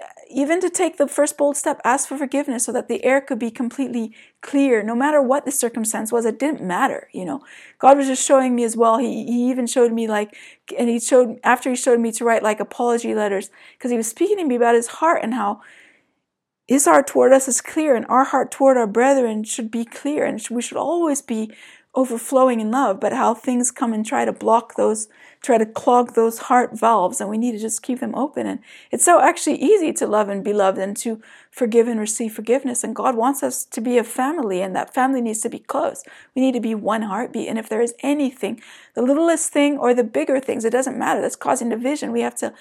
uh, 0.01 0.07
even 0.29 0.59
to 0.59 0.69
take 0.69 0.97
the 0.97 1.07
first 1.07 1.37
bold 1.37 1.55
step, 1.55 1.79
ask 1.83 2.09
for 2.09 2.17
forgiveness 2.17 2.65
so 2.65 2.71
that 2.71 2.87
the 2.87 3.03
air 3.05 3.21
could 3.21 3.37
be 3.37 3.51
completely 3.51 4.11
clear, 4.41 4.81
no 4.81 4.95
matter 4.95 5.21
what 5.21 5.45
the 5.45 5.51
circumstance 5.51 6.11
was. 6.11 6.25
It 6.25 6.39
didn't 6.39 6.61
matter, 6.61 7.07
you 7.13 7.23
know. 7.23 7.43
God 7.77 7.97
was 7.97 8.07
just 8.07 8.25
showing 8.25 8.55
me 8.55 8.63
as 8.63 8.75
well. 8.75 8.97
He, 8.97 9.25
he 9.25 9.49
even 9.49 9.67
showed 9.67 9.93
me 9.93 10.07
like, 10.07 10.35
and 10.77 10.89
he 10.89 10.99
showed, 10.99 11.39
after 11.43 11.69
he 11.69 11.75
showed 11.75 11.99
me 11.99 12.11
to 12.13 12.25
write 12.25 12.43
like 12.43 12.59
apology 12.59 13.13
letters, 13.13 13.51
because 13.77 13.91
he 13.91 13.97
was 13.97 14.07
speaking 14.07 14.37
to 14.37 14.45
me 14.45 14.55
about 14.55 14.75
his 14.75 14.87
heart 14.87 15.21
and 15.23 15.35
how 15.35 15.61
his 16.67 16.85
heart 16.85 17.07
toward 17.07 17.33
us 17.33 17.47
is 17.47 17.61
clear 17.61 17.95
and 17.95 18.05
our 18.07 18.23
heart 18.23 18.51
toward 18.51 18.77
our 18.77 18.87
brethren 18.87 19.43
should 19.43 19.69
be 19.69 19.85
clear 19.85 20.25
and 20.25 20.41
we 20.49 20.61
should 20.61 20.77
always 20.77 21.21
be 21.21 21.51
overflowing 21.95 22.59
in 22.59 22.71
love, 22.71 22.99
but 22.99 23.13
how 23.13 23.35
things 23.35 23.69
come 23.69 23.93
and 23.93 24.05
try 24.05 24.25
to 24.25 24.31
block 24.31 24.75
those, 24.75 25.07
try 25.43 25.59
to 25.59 25.65
clog 25.65 26.15
those 26.15 26.39
heart 26.39 26.77
valves, 26.77 27.21
and 27.21 27.29
we 27.29 27.37
need 27.37 27.51
to 27.51 27.59
just 27.59 27.83
keep 27.83 27.99
them 27.99 28.15
open. 28.15 28.47
And 28.47 28.59
it's 28.89 29.05
so 29.05 29.21
actually 29.21 29.61
easy 29.61 29.93
to 29.93 30.07
love 30.07 30.27
and 30.27 30.43
be 30.43 30.53
loved 30.53 30.79
and 30.79 30.97
to 30.97 31.21
forgive 31.51 31.87
and 31.87 31.99
receive 31.99 32.33
forgiveness. 32.33 32.83
And 32.83 32.95
God 32.95 33.15
wants 33.15 33.43
us 33.43 33.63
to 33.65 33.79
be 33.79 33.99
a 33.99 34.03
family, 34.03 34.61
and 34.61 34.75
that 34.75 34.93
family 34.93 35.21
needs 35.21 35.41
to 35.41 35.49
be 35.49 35.59
close. 35.59 36.03
We 36.33 36.41
need 36.41 36.53
to 36.53 36.59
be 36.59 36.73
one 36.73 37.03
heartbeat. 37.03 37.47
And 37.47 37.59
if 37.59 37.69
there 37.69 37.81
is 37.81 37.93
anything, 37.99 38.59
the 38.95 39.03
littlest 39.03 39.51
thing 39.51 39.77
or 39.77 39.93
the 39.93 40.03
bigger 40.03 40.39
things, 40.39 40.65
it 40.65 40.71
doesn't 40.71 40.97
matter, 40.97 41.21
that's 41.21 41.35
causing 41.35 41.69
division, 41.69 42.11
we 42.11 42.21
have 42.21 42.35
to. 42.37 42.53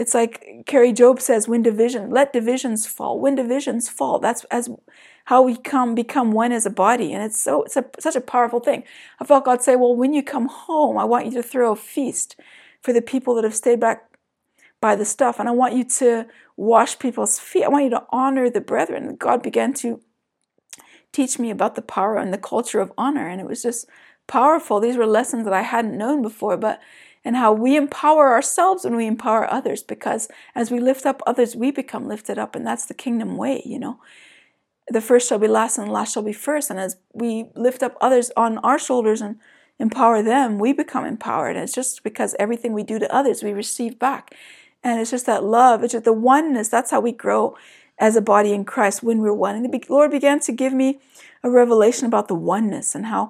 It's 0.00 0.14
like 0.14 0.64
Kari 0.64 0.94
Jobe 0.94 1.20
says, 1.20 1.46
when 1.46 1.62
division, 1.62 2.08
let 2.08 2.32
divisions 2.32 2.86
fall. 2.86 3.20
When 3.20 3.34
divisions 3.34 3.90
fall, 3.90 4.18
that's 4.18 4.44
as 4.44 4.70
how 5.26 5.42
we 5.42 5.58
come 5.58 5.94
become 5.94 6.32
one 6.32 6.52
as 6.52 6.64
a 6.64 6.70
body. 6.70 7.12
And 7.12 7.22
it's 7.22 7.38
so 7.38 7.64
it's 7.64 7.76
a, 7.76 7.84
such 7.98 8.16
a 8.16 8.20
powerful 8.22 8.60
thing. 8.60 8.82
I 9.20 9.26
felt 9.26 9.44
god 9.44 9.62
say 9.62 9.76
well 9.76 9.94
when 9.94 10.14
you 10.14 10.22
come 10.22 10.48
home 10.48 10.96
i 10.96 11.04
want 11.04 11.26
you 11.26 11.32
to 11.32 11.42
throw 11.42 11.72
a 11.72 11.76
feast 11.76 12.34
for 12.80 12.94
the 12.94 13.02
people 13.02 13.34
that 13.34 13.44
have 13.44 13.54
stayed 13.54 13.78
back 13.78 14.10
by 14.80 14.96
the 14.96 15.04
stuff 15.04 15.38
and 15.38 15.48
i 15.48 15.52
want 15.52 15.74
you 15.74 15.84
to 15.84 16.26
wash 16.56 16.98
people's 16.98 17.38
feet. 17.38 17.64
I 17.64 17.68
want 17.68 17.84
you 17.84 17.90
to 17.90 18.06
honor 18.10 18.50
the 18.50 18.60
brethren. 18.60 19.16
God 19.16 19.42
began 19.42 19.72
to 19.74 20.00
teach 21.12 21.38
me 21.38 21.50
about 21.50 21.74
the 21.74 21.82
power 21.82 22.16
and 22.16 22.32
the 22.32 22.38
culture 22.38 22.80
of 22.80 22.92
honor 22.96 23.28
and 23.28 23.40
it 23.40 23.46
was 23.46 23.62
just 23.62 23.86
powerful. 24.26 24.80
These 24.80 24.96
were 24.96 25.06
lessons 25.06 25.44
that 25.44 25.52
i 25.52 25.62
hadn't 25.62 25.98
known 25.98 26.22
before 26.22 26.56
but 26.56 26.80
and 27.24 27.36
how 27.36 27.52
we 27.52 27.76
empower 27.76 28.32
ourselves 28.32 28.84
when 28.84 28.96
we 28.96 29.06
empower 29.06 29.50
others 29.52 29.82
because 29.82 30.28
as 30.54 30.70
we 30.70 30.80
lift 30.80 31.04
up 31.04 31.22
others 31.26 31.54
we 31.54 31.70
become 31.70 32.08
lifted 32.08 32.38
up 32.38 32.54
and 32.54 32.66
that's 32.66 32.86
the 32.86 32.94
kingdom 32.94 33.36
way 33.36 33.62
you 33.64 33.78
know 33.78 33.98
the 34.90 35.00
first 35.00 35.28
shall 35.28 35.38
be 35.38 35.48
last 35.48 35.78
and 35.78 35.86
the 35.86 35.92
last 35.92 36.12
shall 36.12 36.22
be 36.22 36.32
first. 36.32 36.68
And 36.68 36.78
as 36.78 36.96
we 37.12 37.46
lift 37.54 37.82
up 37.82 37.96
others 38.00 38.30
on 38.36 38.58
our 38.58 38.78
shoulders 38.78 39.22
and 39.22 39.38
empower 39.78 40.22
them, 40.22 40.58
we 40.58 40.72
become 40.72 41.06
empowered. 41.06 41.56
And 41.56 41.62
it's 41.62 41.72
just 41.72 42.02
because 42.02 42.34
everything 42.38 42.72
we 42.72 42.82
do 42.82 42.98
to 42.98 43.14
others, 43.14 43.42
we 43.42 43.52
receive 43.52 43.98
back. 43.98 44.34
And 44.82 45.00
it's 45.00 45.12
just 45.12 45.26
that 45.26 45.44
love, 45.44 45.84
it's 45.84 45.92
just 45.92 46.04
the 46.04 46.12
oneness. 46.12 46.68
That's 46.68 46.90
how 46.90 47.00
we 47.00 47.12
grow 47.12 47.56
as 47.98 48.16
a 48.16 48.22
body 48.22 48.52
in 48.52 48.64
Christ 48.64 49.02
when 49.02 49.20
we're 49.20 49.32
one. 49.32 49.54
And 49.54 49.72
the 49.72 49.84
Lord 49.88 50.10
began 50.10 50.40
to 50.40 50.52
give 50.52 50.72
me 50.72 51.00
a 51.42 51.50
revelation 51.50 52.06
about 52.06 52.28
the 52.28 52.34
oneness 52.34 52.94
and 52.94 53.06
how 53.06 53.28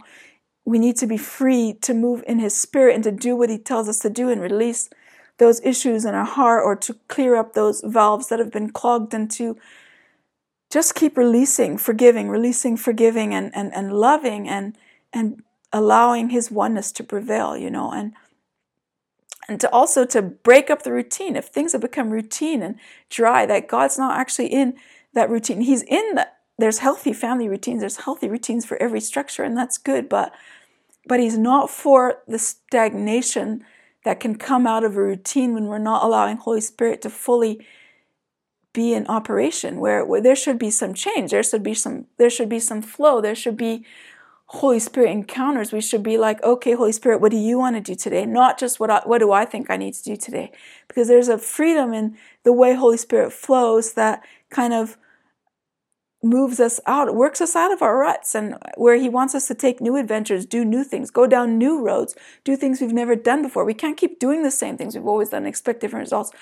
we 0.64 0.79
need 0.79 0.97
to 0.97 1.07
be 1.07 1.17
free 1.17 1.75
to 1.82 1.95
move 1.95 2.23
in 2.26 2.39
His 2.39 2.56
Spirit 2.56 2.95
and 2.95 3.04
to 3.04 3.13
do 3.13 3.37
what 3.37 3.50
He 3.50 3.58
tells 3.58 3.89
us 3.89 3.99
to 4.00 4.11
do 4.11 4.28
and 4.28 4.41
release 4.41 4.89
those 5.39 5.61
issues 5.65 6.04
in 6.04 6.15
our 6.15 6.25
heart 6.25 6.63
or 6.65 6.76
to 6.76 6.95
clear 7.08 7.35
up 7.35 7.54
those 7.54 7.80
valves 7.80 8.28
that 8.28 8.39
have 8.39 8.52
been 8.52 8.71
clogged 8.71 9.15
and 9.15 9.30
to 9.30 9.56
just 10.71 10.95
keep 10.95 11.17
releasing, 11.17 11.76
forgiving, 11.76 12.28
releasing, 12.28 12.76
forgiving, 12.76 13.35
and, 13.35 13.50
and, 13.56 13.75
and 13.75 13.93
loving 13.93 14.49
and 14.49 14.76
and 15.13 15.43
allowing 15.73 16.30
his 16.30 16.50
oneness 16.50 16.93
to 16.93 17.02
prevail, 17.04 17.56
you 17.56 17.71
know, 17.71 17.91
and 17.91 18.13
and 19.49 19.61
to 19.61 19.71
also 19.71 20.04
to 20.04 20.23
break 20.23 20.71
up 20.71 20.82
the 20.82 20.93
routine. 20.93 21.35
If 21.35 21.47
things 21.47 21.73
have 21.73 21.80
become 21.80 22.11
routine 22.11 22.63
and 22.63 22.76
dry, 23.08 23.47
that 23.47 23.67
God's 23.67 23.99
not 23.99 24.17
actually 24.19 24.47
in 24.47 24.75
that 25.15 25.28
routine. 25.28 25.63
He's 25.63 25.82
in 25.82 26.15
that 26.15 26.40
there's 26.61 26.79
healthy 26.79 27.13
family 27.13 27.49
routines, 27.49 27.81
there's 27.81 27.99
healthy 27.99 28.29
routines 28.29 28.65
for 28.65 28.81
every 28.83 29.01
structure, 29.01 29.43
and 29.43 29.57
that's 29.57 29.79
good, 29.79 30.09
but 30.09 30.33
but 31.07 31.19
he's 31.19 31.39
not 31.39 31.71
for 31.71 32.23
the 32.29 32.39
stagnation 32.39 33.65
that 34.05 34.21
can 34.21 34.37
come 34.37 34.67
out 34.67 34.85
of 34.85 34.97
a 34.97 35.03
routine 35.03 35.55
when 35.55 35.67
we're 35.67 35.79
not 35.79 36.05
allowing 36.05 36.37
Holy 36.37 36.61
Spirit 36.61 37.03
to 37.03 37.11
fully 37.11 37.67
be 38.73 38.95
in 38.95 39.07
operation 39.07 39.81
where, 39.81 40.05
where 40.05 40.21
there 40.21 40.37
should 40.37 40.59
be 40.59 40.71
some 40.71 40.95
change 40.95 41.33
there 41.33 41.43
should 41.43 41.63
be 41.63 41.75
some 41.75 42.07
there 42.19 42.31
should 42.31 42.49
be 42.49 42.61
some 42.61 42.81
flow 42.81 43.21
there 43.21 43.35
should 43.35 43.57
be 43.57 43.85
holy 44.47 44.81
spirit 44.81 45.11
encounters. 45.11 45.71
We 45.73 45.81
should 45.81 46.03
be 46.03 46.19
like 46.19 46.43
okay 46.43 46.75
holy 46.75 46.93
spirit 46.93 47.21
what 47.21 47.33
do 47.33 47.37
you 47.37 47.59
want 47.59 47.77
to 47.77 47.81
do 47.81 47.95
today? 47.95 48.27
Not 48.27 48.59
just 48.59 48.79
what 48.79 48.91
I, 48.91 49.01
what 49.05 49.19
do 49.19 49.33
i 49.33 49.45
think 49.45 49.71
i 49.71 49.77
need 49.77 49.95
to 49.95 50.05
do 50.05 50.17
today 50.17 50.53
because 50.87 51.09
there's 51.09 51.29
a 51.29 51.39
freedom 51.39 51.93
in 51.93 52.17
the 52.45 52.53
way 52.53 52.75
holy 52.75 52.97
spirit 52.97 53.33
flows 53.33 53.95
that 53.95 54.25
kind 54.51 54.73
of 54.73 54.97
moves 56.23 56.61
us 56.61 56.80
out 56.87 57.15
works 57.15 57.41
us 57.41 57.56
out 57.56 57.73
of 57.73 57.80
our 57.80 57.97
ruts 57.97 58.35
and 58.35 58.54
where 58.76 58.97
he 58.97 59.09
wants 59.09 59.35
us 59.35 59.47
to 59.47 59.54
take 59.54 59.80
new 59.80 59.97
adventures 59.97 60.45
do 60.45 60.65
new 60.65 60.85
things 60.85 61.11
go 61.11 61.26
down 61.26 61.56
new 61.56 61.80
roads 61.80 62.15
do 62.45 62.56
things 62.56 62.80
we've 62.80 62.93
never 62.93 63.17
done 63.17 63.41
before 63.41 63.65
we 63.65 63.73
can't 63.73 63.97
keep 63.97 64.19
doing 64.19 64.43
the 64.43 64.50
same 64.50 64.76
things 64.76 64.95
we've 64.95 65.06
always 65.06 65.30
done 65.30 65.39
and 65.39 65.49
expect 65.49 65.80
different 65.80 66.02
results 66.02 66.33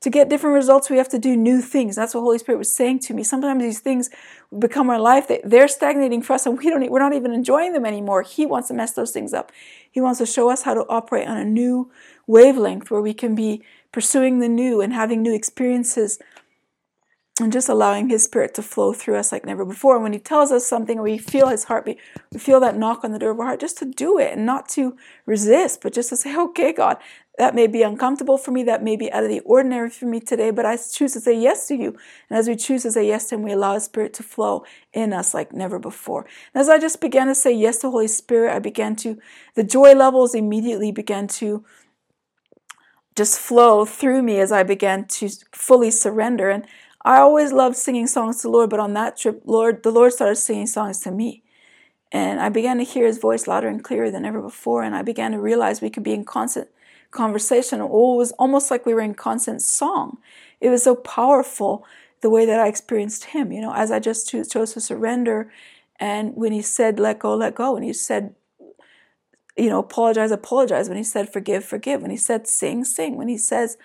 to 0.00 0.10
get 0.10 0.28
different 0.28 0.54
results, 0.54 0.90
we 0.90 0.98
have 0.98 1.08
to 1.08 1.18
do 1.18 1.36
new 1.36 1.60
things. 1.62 1.96
That's 1.96 2.14
what 2.14 2.20
Holy 2.20 2.38
Spirit 2.38 2.58
was 2.58 2.72
saying 2.72 2.98
to 3.00 3.14
me. 3.14 3.22
Sometimes 3.22 3.62
these 3.62 3.80
things 3.80 4.10
become 4.58 4.90
our 4.90 5.00
life. 5.00 5.30
They're 5.42 5.68
stagnating 5.68 6.22
for 6.22 6.34
us, 6.34 6.44
and 6.46 6.58
we 6.58 6.68
don't. 6.68 6.90
We're 6.90 6.98
not 6.98 7.14
even 7.14 7.32
enjoying 7.32 7.72
them 7.72 7.86
anymore. 7.86 8.22
He 8.22 8.44
wants 8.46 8.68
to 8.68 8.74
mess 8.74 8.92
those 8.92 9.10
things 9.10 9.32
up. 9.32 9.52
He 9.90 10.00
wants 10.00 10.18
to 10.18 10.26
show 10.26 10.50
us 10.50 10.62
how 10.62 10.74
to 10.74 10.84
operate 10.88 11.26
on 11.26 11.38
a 11.38 11.44
new 11.44 11.90
wavelength 12.26 12.90
where 12.90 13.00
we 13.00 13.14
can 13.14 13.34
be 13.34 13.62
pursuing 13.90 14.40
the 14.40 14.48
new 14.48 14.82
and 14.82 14.92
having 14.92 15.22
new 15.22 15.34
experiences 15.34 16.18
and 17.40 17.52
just 17.52 17.68
allowing 17.68 18.08
his 18.08 18.24
spirit 18.24 18.54
to 18.54 18.62
flow 18.62 18.94
through 18.94 19.16
us 19.16 19.30
like 19.30 19.44
never 19.44 19.64
before. 19.64 19.94
And 19.96 20.02
when 20.02 20.14
he 20.14 20.18
tells 20.18 20.50
us 20.50 20.66
something, 20.66 21.02
we 21.02 21.18
feel 21.18 21.48
his 21.48 21.64
heartbeat, 21.64 21.98
we 22.32 22.38
feel 22.38 22.60
that 22.60 22.78
knock 22.78 23.04
on 23.04 23.12
the 23.12 23.18
door 23.18 23.32
of 23.32 23.40
our 23.40 23.46
heart, 23.46 23.60
just 23.60 23.76
to 23.78 23.84
do 23.84 24.18
it 24.18 24.32
and 24.32 24.46
not 24.46 24.68
to 24.70 24.96
resist, 25.26 25.82
but 25.82 25.92
just 25.92 26.08
to 26.08 26.16
say, 26.16 26.34
okay, 26.34 26.72
God, 26.72 26.96
that 27.36 27.54
may 27.54 27.66
be 27.66 27.82
uncomfortable 27.82 28.38
for 28.38 28.52
me. 28.52 28.62
That 28.62 28.82
may 28.82 28.96
be 28.96 29.12
out 29.12 29.24
of 29.24 29.28
the 29.28 29.40
ordinary 29.40 29.90
for 29.90 30.06
me 30.06 30.20
today, 30.20 30.50
but 30.50 30.64
I 30.64 30.76
choose 30.76 31.12
to 31.12 31.20
say 31.20 31.38
yes 31.38 31.68
to 31.68 31.74
you. 31.74 31.94
And 32.30 32.38
as 32.38 32.48
we 32.48 32.56
choose 32.56 32.82
to 32.84 32.92
say 32.92 33.06
yes 33.06 33.28
to 33.28 33.34
Him, 33.34 33.42
we 33.42 33.52
allow 33.52 33.74
His 33.74 33.84
Spirit 33.84 34.14
to 34.14 34.22
flow 34.22 34.64
in 34.94 35.12
us 35.12 35.34
like 35.34 35.52
never 35.52 35.78
before. 35.78 36.26
And 36.54 36.60
as 36.62 36.70
I 36.70 36.78
just 36.78 37.02
began 37.02 37.26
to 37.26 37.34
say 37.34 37.52
yes 37.52 37.78
to 37.78 37.90
Holy 37.90 38.08
Spirit, 38.08 38.54
I 38.54 38.58
began 38.60 38.96
to, 38.96 39.18
the 39.54 39.64
joy 39.64 39.92
levels 39.92 40.34
immediately 40.34 40.90
began 40.92 41.28
to 41.28 41.62
just 43.14 43.38
flow 43.38 43.84
through 43.84 44.22
me 44.22 44.38
as 44.38 44.52
I 44.52 44.62
began 44.62 45.06
to 45.06 45.28
fully 45.52 45.90
surrender. 45.90 46.48
And 46.48 46.64
I 47.06 47.18
always 47.18 47.52
loved 47.52 47.76
singing 47.76 48.08
songs 48.08 48.38
to 48.38 48.42
the 48.42 48.50
Lord, 48.50 48.68
but 48.68 48.80
on 48.80 48.94
that 48.94 49.16
trip, 49.16 49.42
Lord, 49.44 49.84
the 49.84 49.92
Lord 49.92 50.12
started 50.12 50.34
singing 50.34 50.66
songs 50.66 50.98
to 51.00 51.12
me. 51.12 51.44
And 52.10 52.40
I 52.40 52.48
began 52.48 52.78
to 52.78 52.84
hear 52.84 53.06
his 53.06 53.18
voice 53.18 53.46
louder 53.46 53.68
and 53.68 53.82
clearer 53.82 54.10
than 54.10 54.24
ever 54.24 54.42
before. 54.42 54.82
And 54.82 54.92
I 54.92 55.02
began 55.02 55.30
to 55.30 55.38
realize 55.38 55.80
we 55.80 55.88
could 55.88 56.02
be 56.02 56.14
in 56.14 56.24
constant 56.24 56.68
conversation. 57.12 57.80
It 57.80 57.90
was 57.90 58.32
almost 58.32 58.72
like 58.72 58.84
we 58.84 58.92
were 58.92 59.00
in 59.00 59.14
constant 59.14 59.62
song. 59.62 60.18
It 60.60 60.68
was 60.68 60.82
so 60.82 60.96
powerful 60.96 61.86
the 62.22 62.30
way 62.30 62.44
that 62.44 62.58
I 62.58 62.66
experienced 62.66 63.26
him, 63.26 63.52
you 63.52 63.60
know, 63.60 63.72
as 63.72 63.92
I 63.92 64.00
just 64.00 64.28
chose, 64.28 64.48
chose 64.48 64.72
to 64.72 64.80
surrender. 64.80 65.52
And 66.00 66.34
when 66.34 66.50
he 66.50 66.62
said, 66.62 66.98
let 66.98 67.20
go, 67.20 67.36
let 67.36 67.54
go, 67.54 67.76
and 67.76 67.84
he 67.84 67.92
said, 67.92 68.34
you 69.56 69.70
know, 69.70 69.78
apologize, 69.78 70.32
apologize. 70.32 70.88
When 70.88 70.98
he 70.98 71.04
said, 71.04 71.32
forgive, 71.32 71.64
forgive. 71.64 72.02
When 72.02 72.10
he 72.10 72.16
said, 72.16 72.48
sing, 72.48 72.84
sing. 72.84 73.16
When 73.16 73.28
he 73.28 73.38
says, 73.38 73.76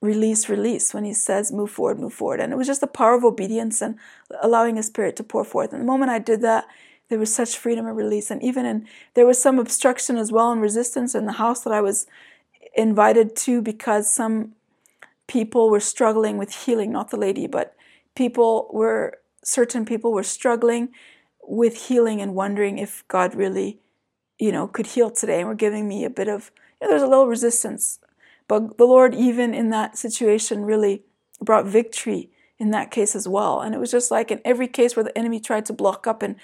release, 0.00 0.48
release. 0.48 0.94
When 0.94 1.04
he 1.04 1.12
says, 1.12 1.52
move 1.52 1.70
forward, 1.70 1.98
move 1.98 2.14
forward. 2.14 2.40
And 2.40 2.52
it 2.52 2.56
was 2.56 2.66
just 2.66 2.80
the 2.80 2.86
power 2.86 3.14
of 3.14 3.24
obedience 3.24 3.82
and 3.82 3.96
allowing 4.42 4.76
his 4.76 4.86
spirit 4.86 5.16
to 5.16 5.22
pour 5.22 5.44
forth. 5.44 5.72
And 5.72 5.82
the 5.82 5.86
moment 5.86 6.10
I 6.10 6.18
did 6.18 6.40
that, 6.42 6.66
there 7.08 7.18
was 7.18 7.34
such 7.34 7.56
freedom 7.56 7.86
and 7.86 7.96
release. 7.96 8.30
And 8.30 8.42
even 8.42 8.64
in, 8.64 8.86
there 9.14 9.26
was 9.26 9.40
some 9.40 9.58
obstruction 9.58 10.16
as 10.16 10.32
well 10.32 10.52
and 10.52 10.62
resistance 10.62 11.14
in 11.14 11.26
the 11.26 11.32
house 11.32 11.62
that 11.64 11.72
I 11.72 11.80
was 11.80 12.06
invited 12.74 13.34
to 13.36 13.60
because 13.60 14.10
some 14.10 14.52
people 15.26 15.70
were 15.70 15.80
struggling 15.80 16.38
with 16.38 16.54
healing, 16.64 16.92
not 16.92 17.10
the 17.10 17.16
lady, 17.16 17.46
but 17.46 17.74
people 18.14 18.68
were, 18.72 19.18
certain 19.44 19.84
people 19.84 20.12
were 20.12 20.22
struggling 20.22 20.90
with 21.42 21.88
healing 21.88 22.20
and 22.20 22.34
wondering 22.34 22.78
if 22.78 23.06
God 23.08 23.34
really, 23.34 23.80
you 24.38 24.52
know, 24.52 24.68
could 24.68 24.86
heal 24.86 25.10
today 25.10 25.40
and 25.40 25.48
were 25.48 25.54
giving 25.54 25.88
me 25.88 26.04
a 26.04 26.10
bit 26.10 26.28
of, 26.28 26.52
you 26.80 26.86
know, 26.86 26.92
there's 26.92 27.02
a 27.02 27.08
little 27.08 27.26
resistance. 27.26 27.98
But 28.50 28.78
the 28.78 28.84
Lord, 28.84 29.14
even 29.14 29.54
in 29.54 29.70
that 29.70 29.96
situation, 29.96 30.64
really 30.64 31.04
brought 31.40 31.66
victory 31.66 32.30
in 32.58 32.72
that 32.72 32.90
case 32.90 33.14
as 33.14 33.28
well. 33.28 33.60
And 33.60 33.76
it 33.76 33.78
was 33.78 33.92
just 33.92 34.10
like 34.10 34.32
in 34.32 34.40
every 34.44 34.66
case 34.66 34.96
where 34.96 35.04
the 35.04 35.16
enemy 35.16 35.38
tried 35.38 35.66
to 35.66 35.72
block 35.72 36.08
up 36.08 36.20
and 36.20 36.34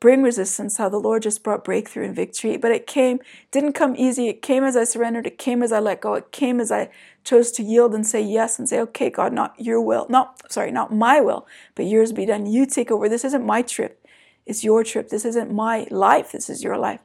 bring 0.00 0.22
resistance, 0.22 0.78
how 0.78 0.88
the 0.88 0.96
Lord 0.96 1.24
just 1.24 1.44
brought 1.44 1.62
breakthrough 1.62 2.06
and 2.06 2.16
victory. 2.16 2.56
But 2.56 2.72
it 2.72 2.86
came, 2.86 3.18
didn't 3.50 3.74
come 3.74 3.94
easy. 3.96 4.28
It 4.28 4.40
came 4.40 4.64
as 4.64 4.78
I 4.78 4.84
surrendered. 4.84 5.26
It 5.26 5.36
came 5.36 5.62
as 5.62 5.72
I 5.72 5.78
let 5.78 6.00
go. 6.00 6.14
It 6.14 6.32
came 6.32 6.58
as 6.58 6.72
I 6.72 6.88
chose 7.22 7.52
to 7.52 7.62
yield 7.62 7.94
and 7.94 8.06
say 8.06 8.22
yes 8.22 8.58
and 8.58 8.66
say, 8.66 8.80
okay, 8.80 9.10
God, 9.10 9.34
not 9.34 9.60
your 9.60 9.82
will, 9.82 10.06
not, 10.08 10.50
sorry, 10.50 10.70
not 10.70 10.90
my 10.90 11.20
will, 11.20 11.46
but 11.74 11.84
yours 11.84 12.12
be 12.12 12.24
done. 12.24 12.46
You 12.46 12.64
take 12.64 12.90
over. 12.90 13.10
This 13.10 13.26
isn't 13.26 13.44
my 13.44 13.60
trip. 13.60 14.02
It's 14.46 14.64
your 14.64 14.82
trip. 14.82 15.10
This 15.10 15.26
isn't 15.26 15.52
my 15.52 15.86
life. 15.90 16.32
This 16.32 16.48
is 16.48 16.64
your 16.64 16.78
life. 16.78 17.00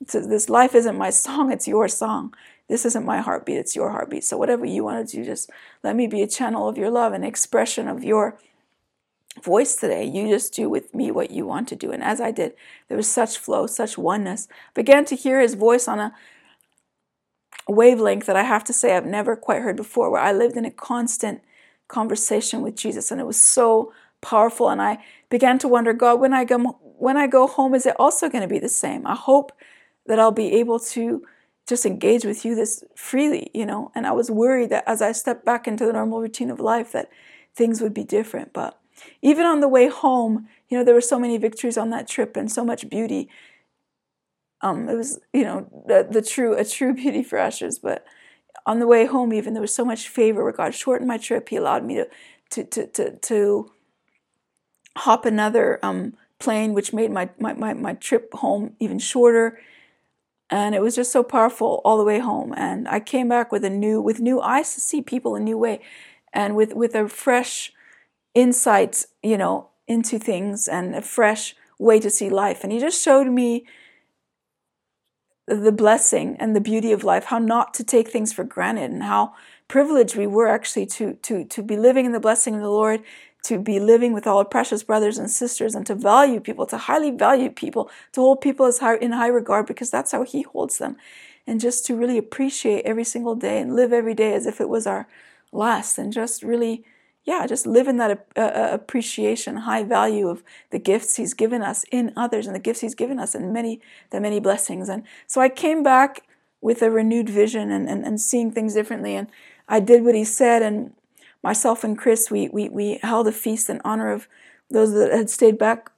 This 0.00 0.48
life 0.48 0.74
isn't 0.74 0.96
my 0.96 1.10
song. 1.10 1.52
It's 1.52 1.68
your 1.68 1.88
song. 1.88 2.32
This 2.68 2.84
isn't 2.84 3.04
my 3.04 3.20
heartbeat. 3.20 3.58
It's 3.58 3.76
your 3.76 3.90
heartbeat. 3.90 4.24
So 4.24 4.36
whatever 4.36 4.64
you 4.64 4.82
want 4.84 5.08
to 5.08 5.16
do, 5.16 5.24
just 5.24 5.50
let 5.82 5.94
me 5.94 6.06
be 6.06 6.22
a 6.22 6.26
channel 6.26 6.68
of 6.68 6.76
your 6.76 6.90
love, 6.90 7.12
an 7.12 7.24
expression 7.24 7.86
of 7.86 8.02
your 8.02 8.38
voice 9.42 9.76
today. 9.76 10.04
You 10.04 10.28
just 10.28 10.54
do 10.54 10.68
with 10.68 10.94
me 10.94 11.10
what 11.10 11.30
you 11.30 11.46
want 11.46 11.68
to 11.68 11.76
do. 11.76 11.92
And 11.92 12.02
as 12.02 12.20
I 12.20 12.30
did, 12.30 12.54
there 12.88 12.96
was 12.96 13.08
such 13.08 13.38
flow, 13.38 13.66
such 13.66 13.98
oneness. 13.98 14.48
Began 14.74 15.04
to 15.06 15.16
hear 15.16 15.40
his 15.40 15.54
voice 15.54 15.86
on 15.86 16.00
a 16.00 16.14
wavelength 17.68 18.26
that 18.26 18.36
I 18.36 18.42
have 18.42 18.64
to 18.64 18.72
say 18.72 18.96
I've 18.96 19.06
never 19.06 19.36
quite 19.36 19.62
heard 19.62 19.76
before, 19.76 20.10
where 20.10 20.22
I 20.22 20.32
lived 20.32 20.56
in 20.56 20.64
a 20.64 20.70
constant 20.70 21.42
conversation 21.88 22.62
with 22.62 22.76
Jesus. 22.76 23.10
And 23.10 23.20
it 23.20 23.26
was 23.26 23.40
so 23.40 23.92
powerful. 24.20 24.70
And 24.70 24.82
I 24.82 24.98
began 25.28 25.58
to 25.60 25.68
wonder, 25.68 25.92
God, 25.92 26.20
when 26.20 26.32
I 26.32 26.44
go 26.44 26.78
when 26.98 27.18
I 27.18 27.26
go 27.26 27.46
home, 27.46 27.74
is 27.74 27.84
it 27.84 27.94
also 27.98 28.28
going 28.28 28.42
to 28.42 28.48
be 28.48 28.58
the 28.58 28.70
same? 28.70 29.06
I 29.06 29.14
hope 29.14 29.52
that 30.06 30.18
I'll 30.18 30.30
be 30.30 30.52
able 30.54 30.78
to 30.80 31.26
just 31.66 31.84
engage 31.84 32.24
with 32.24 32.44
you 32.44 32.54
this 32.54 32.84
freely, 32.94 33.50
you 33.52 33.66
know. 33.66 33.90
And 33.94 34.06
I 34.06 34.12
was 34.12 34.30
worried 34.30 34.70
that 34.70 34.84
as 34.86 35.02
I 35.02 35.12
stepped 35.12 35.44
back 35.44 35.66
into 35.66 35.86
the 35.86 35.92
normal 35.92 36.20
routine 36.20 36.50
of 36.50 36.60
life, 36.60 36.92
that 36.92 37.10
things 37.54 37.80
would 37.80 37.94
be 37.94 38.04
different. 38.04 38.52
But 38.52 38.78
even 39.22 39.46
on 39.46 39.60
the 39.60 39.68
way 39.68 39.88
home, 39.88 40.48
you 40.68 40.78
know, 40.78 40.84
there 40.84 40.94
were 40.94 41.00
so 41.00 41.18
many 41.18 41.38
victories 41.38 41.76
on 41.76 41.90
that 41.90 42.08
trip 42.08 42.36
and 42.36 42.50
so 42.50 42.64
much 42.64 42.88
beauty. 42.88 43.28
Um, 44.62 44.88
it 44.88 44.94
was, 44.94 45.20
you 45.32 45.44
know, 45.44 45.68
the, 45.86 46.06
the 46.08 46.22
true 46.22 46.54
a 46.54 46.64
true 46.64 46.94
beauty 47.02 47.22
for 47.22 47.38
ashes. 47.38 47.78
But 47.78 48.04
on 48.64 48.78
the 48.78 48.86
way 48.86 49.06
home, 49.06 49.32
even 49.32 49.54
there 49.54 49.60
was 49.60 49.74
so 49.74 49.84
much 49.84 50.08
favor 50.08 50.42
where 50.44 50.52
God 50.52 50.74
shortened 50.74 51.08
my 51.08 51.18
trip. 51.18 51.48
He 51.48 51.56
allowed 51.56 51.84
me 51.84 51.96
to 51.96 52.08
to 52.50 52.64
to 52.64 52.86
to, 52.86 53.16
to 53.16 53.70
hop 54.96 55.26
another 55.26 55.78
um, 55.82 56.14
plane, 56.38 56.72
which 56.72 56.92
made 56.92 57.10
my, 57.10 57.28
my, 57.38 57.52
my, 57.54 57.74
my 57.74 57.94
trip 57.94 58.32
home 58.34 58.74
even 58.80 58.98
shorter. 58.98 59.58
And 60.48 60.74
it 60.74 60.82
was 60.82 60.94
just 60.94 61.10
so 61.10 61.22
powerful 61.22 61.80
all 61.84 61.98
the 61.98 62.04
way 62.04 62.20
home. 62.20 62.54
And 62.56 62.86
I 62.88 63.00
came 63.00 63.28
back 63.28 63.50
with 63.50 63.64
a 63.64 63.70
new 63.70 64.00
with 64.00 64.20
new 64.20 64.40
eyes 64.40 64.74
to 64.74 64.80
see 64.80 65.02
people 65.02 65.34
a 65.34 65.40
new 65.40 65.58
way 65.58 65.80
and 66.32 66.54
with, 66.54 66.74
with 66.74 66.94
a 66.94 67.08
fresh 67.08 67.72
insight, 68.34 69.06
you 69.22 69.38
know, 69.38 69.70
into 69.88 70.18
things 70.18 70.68
and 70.68 70.94
a 70.94 71.02
fresh 71.02 71.56
way 71.78 71.98
to 72.00 72.10
see 72.10 72.28
life. 72.28 72.62
And 72.62 72.72
he 72.72 72.78
just 72.78 73.02
showed 73.02 73.26
me 73.26 73.64
the 75.46 75.72
blessing 75.72 76.36
and 76.38 76.54
the 76.54 76.60
beauty 76.60 76.92
of 76.92 77.04
life, 77.04 77.24
how 77.26 77.38
not 77.38 77.72
to 77.74 77.84
take 77.84 78.08
things 78.08 78.32
for 78.32 78.44
granted 78.44 78.90
and 78.90 79.04
how 79.04 79.34
privileged 79.68 80.16
we 80.16 80.26
were 80.26 80.48
actually 80.48 80.86
to 80.86 81.14
to 81.14 81.44
to 81.44 81.62
be 81.62 81.76
living 81.76 82.04
in 82.04 82.12
the 82.12 82.20
blessing 82.20 82.54
of 82.54 82.60
the 82.60 82.70
Lord, 82.70 83.02
to 83.46 83.58
be 83.58 83.80
living 83.80 84.12
with 84.12 84.26
all 84.26 84.44
precious 84.44 84.82
brothers 84.82 85.18
and 85.18 85.30
sisters 85.30 85.74
and 85.74 85.86
to 85.86 85.94
value 85.94 86.40
people, 86.40 86.66
to 86.66 86.78
highly 86.78 87.10
value 87.10 87.50
people, 87.50 87.90
to 88.12 88.20
hold 88.20 88.40
people 88.40 88.66
as 88.66 88.78
high, 88.78 88.96
in 88.96 89.12
high 89.12 89.28
regard 89.28 89.66
because 89.66 89.90
that's 89.90 90.12
how 90.12 90.22
he 90.22 90.42
holds 90.42 90.78
them. 90.78 90.96
And 91.46 91.60
just 91.60 91.86
to 91.86 91.96
really 91.96 92.18
appreciate 92.18 92.84
every 92.84 93.04
single 93.04 93.36
day 93.36 93.60
and 93.60 93.76
live 93.76 93.92
every 93.92 94.14
day 94.14 94.34
as 94.34 94.46
if 94.46 94.60
it 94.60 94.68
was 94.68 94.86
our 94.86 95.06
last 95.52 95.96
and 95.98 96.12
just 96.12 96.42
really 96.42 96.84
yeah, 97.26 97.44
just 97.48 97.66
live 97.66 97.88
in 97.88 97.96
that 97.96 98.24
uh, 98.36 98.40
uh, 98.40 98.68
appreciation, 98.70 99.56
high 99.56 99.82
value 99.82 100.28
of 100.28 100.44
the 100.70 100.78
gifts 100.78 101.16
He's 101.16 101.34
given 101.34 101.60
us 101.60 101.84
in 101.90 102.12
others 102.16 102.46
and 102.46 102.54
the 102.54 102.60
gifts 102.60 102.80
He's 102.80 102.94
given 102.94 103.18
us 103.18 103.34
and 103.34 103.52
many, 103.52 103.80
the 104.10 104.20
many 104.20 104.38
blessings. 104.38 104.88
And 104.88 105.02
so 105.26 105.40
I 105.40 105.48
came 105.48 105.82
back 105.82 106.22
with 106.60 106.82
a 106.82 106.90
renewed 106.90 107.28
vision 107.28 107.72
and, 107.72 107.88
and, 107.88 108.04
and 108.04 108.20
seeing 108.20 108.52
things 108.52 108.74
differently. 108.74 109.16
And 109.16 109.26
I 109.68 109.80
did 109.80 110.04
what 110.04 110.14
He 110.14 110.24
said. 110.24 110.62
And 110.62 110.92
myself 111.42 111.84
and 111.84 111.96
Chris, 111.96 112.30
we, 112.30 112.48
we, 112.48 112.68
we 112.68 112.98
held 113.02 113.28
a 113.28 113.32
feast 113.32 113.70
in 113.70 113.80
honor 113.84 114.12
of 114.12 114.28
those 114.70 114.92
that 114.92 115.12
had 115.12 115.30
stayed 115.30 115.58
back 115.58 115.90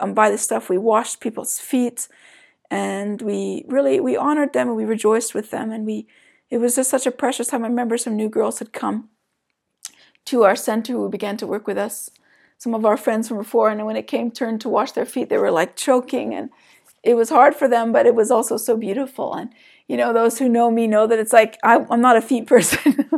um, 0.00 0.14
by 0.14 0.30
the 0.30 0.38
stuff. 0.38 0.68
We 0.68 0.78
washed 0.78 1.20
people's 1.20 1.58
feet 1.58 2.08
and 2.70 3.20
we 3.22 3.64
really, 3.68 4.00
we 4.00 4.16
honored 4.16 4.52
them 4.52 4.68
and 4.68 4.76
we 4.76 4.84
rejoiced 4.84 5.34
with 5.34 5.50
them. 5.50 5.70
And 5.70 5.84
we, 5.84 6.06
it 6.50 6.58
was 6.58 6.76
just 6.76 6.90
such 6.90 7.06
a 7.06 7.10
precious 7.10 7.48
time. 7.48 7.64
I 7.64 7.68
remember 7.68 7.98
some 7.98 8.16
new 8.16 8.28
girls 8.28 8.58
had 8.58 8.72
come 8.72 9.08
to 10.26 10.44
our 10.44 10.56
center 10.56 10.92
who 10.92 11.08
began 11.08 11.36
to 11.38 11.46
work 11.46 11.66
with 11.66 11.78
us. 11.78 12.10
Some 12.58 12.74
of 12.74 12.84
our 12.84 12.96
friends 12.96 13.28
from 13.28 13.38
before, 13.38 13.70
and 13.70 13.86
when 13.86 13.96
it 13.96 14.08
came 14.08 14.30
turn 14.30 14.58
to 14.58 14.68
wash 14.68 14.92
their 14.92 15.06
feet, 15.06 15.28
they 15.28 15.38
were 15.38 15.52
like 15.52 15.76
choking, 15.76 16.34
and 16.34 16.50
it 17.04 17.14
was 17.14 17.30
hard 17.30 17.54
for 17.54 17.68
them, 17.68 17.92
but 17.92 18.04
it 18.04 18.16
was 18.16 18.32
also 18.32 18.56
so 18.56 18.76
beautiful. 18.76 19.32
And 19.32 19.50
you 19.88 19.96
know, 19.96 20.12
those 20.12 20.38
who 20.38 20.48
know 20.48 20.70
me 20.70 20.86
know 20.86 21.06
that 21.06 21.18
it's 21.18 21.32
like 21.32 21.58
I, 21.64 21.84
am 21.90 22.00
not 22.00 22.16
a 22.16 22.22
feet 22.22 22.46
person, 22.54 23.08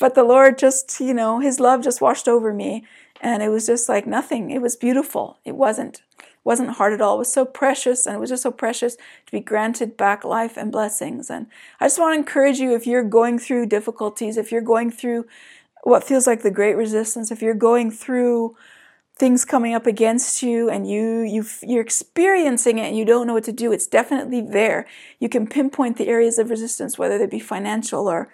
but 0.00 0.14
the 0.14 0.24
Lord 0.24 0.58
just, 0.58 0.98
you 1.00 1.14
know, 1.14 1.38
His 1.38 1.60
love 1.60 1.84
just 1.84 2.00
washed 2.00 2.26
over 2.26 2.52
me, 2.52 2.84
and 3.20 3.42
it 3.42 3.50
was 3.50 3.66
just 3.66 3.88
like 3.88 4.06
nothing. 4.06 4.50
It 4.50 4.62
was 4.62 4.74
beautiful. 4.74 5.38
It 5.44 5.54
wasn't 5.54 6.02
wasn't 6.42 6.70
hard 6.70 6.92
at 6.92 7.00
all. 7.00 7.16
It 7.16 7.20
was 7.20 7.32
so 7.32 7.44
precious, 7.44 8.06
and 8.06 8.16
it 8.16 8.18
was 8.18 8.30
just 8.30 8.42
so 8.42 8.50
precious 8.50 8.96
to 8.96 9.32
be 9.32 9.40
granted 9.40 9.96
back 9.96 10.24
life 10.24 10.56
and 10.56 10.72
blessings. 10.72 11.30
And 11.30 11.46
I 11.80 11.86
just 11.86 11.98
want 11.98 12.14
to 12.14 12.18
encourage 12.18 12.58
you 12.58 12.74
if 12.74 12.86
you're 12.86 13.02
going 13.02 13.38
through 13.38 13.66
difficulties, 13.66 14.36
if 14.36 14.52
you're 14.52 14.60
going 14.60 14.90
through 14.90 15.26
what 15.84 16.04
feels 16.04 16.26
like 16.26 16.42
the 16.42 16.50
great 16.50 16.74
resistance, 16.74 17.30
if 17.30 17.42
you're 17.42 17.54
going 17.54 17.90
through 17.90 18.56
things 19.16 19.44
coming 19.44 19.74
up 19.74 19.86
against 19.86 20.42
you 20.42 20.68
and 20.68 20.88
you 20.88 21.22
you 21.22 21.44
you're 21.62 21.82
experiencing 21.82 22.78
it 22.78 22.88
and 22.88 22.96
you 22.96 23.04
don't 23.04 23.26
know 23.26 23.34
what 23.34 23.44
to 23.44 23.52
do, 23.52 23.72
it's 23.72 23.86
definitely 23.86 24.40
there. 24.40 24.86
You 25.20 25.28
can 25.28 25.46
pinpoint 25.46 25.98
the 25.98 26.08
areas 26.08 26.38
of 26.38 26.50
resistance, 26.50 26.98
whether 26.98 27.18
they 27.18 27.26
be 27.26 27.38
financial 27.38 28.08
or 28.08 28.32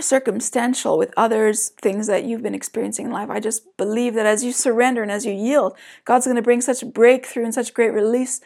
circumstantial 0.00 0.96
with 0.96 1.12
others, 1.16 1.70
things 1.82 2.06
that 2.06 2.24
you've 2.24 2.42
been 2.42 2.54
experiencing 2.54 3.06
in 3.06 3.12
life. 3.12 3.30
I 3.30 3.40
just 3.40 3.76
believe 3.76 4.14
that 4.14 4.26
as 4.26 4.44
you 4.44 4.52
surrender 4.52 5.02
and 5.02 5.10
as 5.10 5.26
you 5.26 5.32
yield, 5.32 5.76
God's 6.04 6.26
going 6.26 6.36
to 6.36 6.42
bring 6.42 6.60
such 6.60 6.86
breakthrough 6.86 7.44
and 7.44 7.54
such 7.54 7.74
great 7.74 7.90
release 7.90 8.40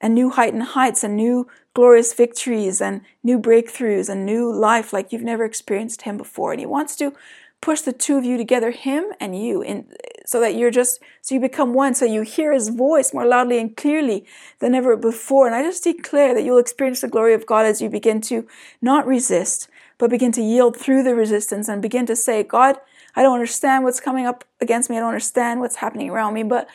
and 0.00 0.14
new 0.14 0.30
height 0.30 0.52
and 0.52 0.62
heights 0.62 1.02
and 1.02 1.16
new 1.16 1.48
glorious 1.74 2.12
victories 2.12 2.80
and 2.80 3.00
new 3.22 3.38
breakthroughs 3.38 4.08
and 4.08 4.24
new 4.24 4.52
life 4.52 4.92
like 4.92 5.12
you've 5.12 5.22
never 5.22 5.44
experienced 5.44 6.02
him 6.02 6.16
before 6.16 6.52
and 6.52 6.60
he 6.60 6.66
wants 6.66 6.96
to 6.96 7.12
push 7.60 7.80
the 7.80 7.92
two 7.92 8.16
of 8.16 8.24
you 8.24 8.36
together 8.36 8.70
him 8.70 9.06
and 9.20 9.40
you 9.40 9.62
in 9.62 9.86
so 10.28 10.40
that 10.40 10.54
you're 10.54 10.70
just 10.70 11.00
so 11.22 11.34
you 11.34 11.40
become 11.40 11.72
one 11.72 11.94
so 11.94 12.04
you 12.04 12.20
hear 12.20 12.52
his 12.52 12.68
voice 12.68 13.14
more 13.14 13.24
loudly 13.24 13.58
and 13.58 13.78
clearly 13.78 14.26
than 14.58 14.74
ever 14.74 14.94
before 14.94 15.46
and 15.46 15.56
i 15.56 15.62
just 15.62 15.82
declare 15.82 16.34
that 16.34 16.42
you'll 16.42 16.58
experience 16.58 17.00
the 17.00 17.08
glory 17.08 17.32
of 17.32 17.46
god 17.46 17.64
as 17.64 17.80
you 17.80 17.88
begin 17.88 18.20
to 18.20 18.46
not 18.82 19.06
resist 19.06 19.68
but 19.96 20.10
begin 20.10 20.30
to 20.30 20.42
yield 20.42 20.76
through 20.76 21.02
the 21.02 21.14
resistance 21.14 21.66
and 21.66 21.80
begin 21.80 22.04
to 22.04 22.14
say 22.14 22.42
god 22.42 22.76
i 23.16 23.22
don't 23.22 23.32
understand 23.32 23.84
what's 23.84 24.00
coming 24.00 24.26
up 24.26 24.44
against 24.60 24.90
me 24.90 24.98
i 24.98 25.00
don't 25.00 25.08
understand 25.08 25.60
what's 25.60 25.76
happening 25.76 26.10
around 26.10 26.34
me 26.34 26.42
but 26.42 26.68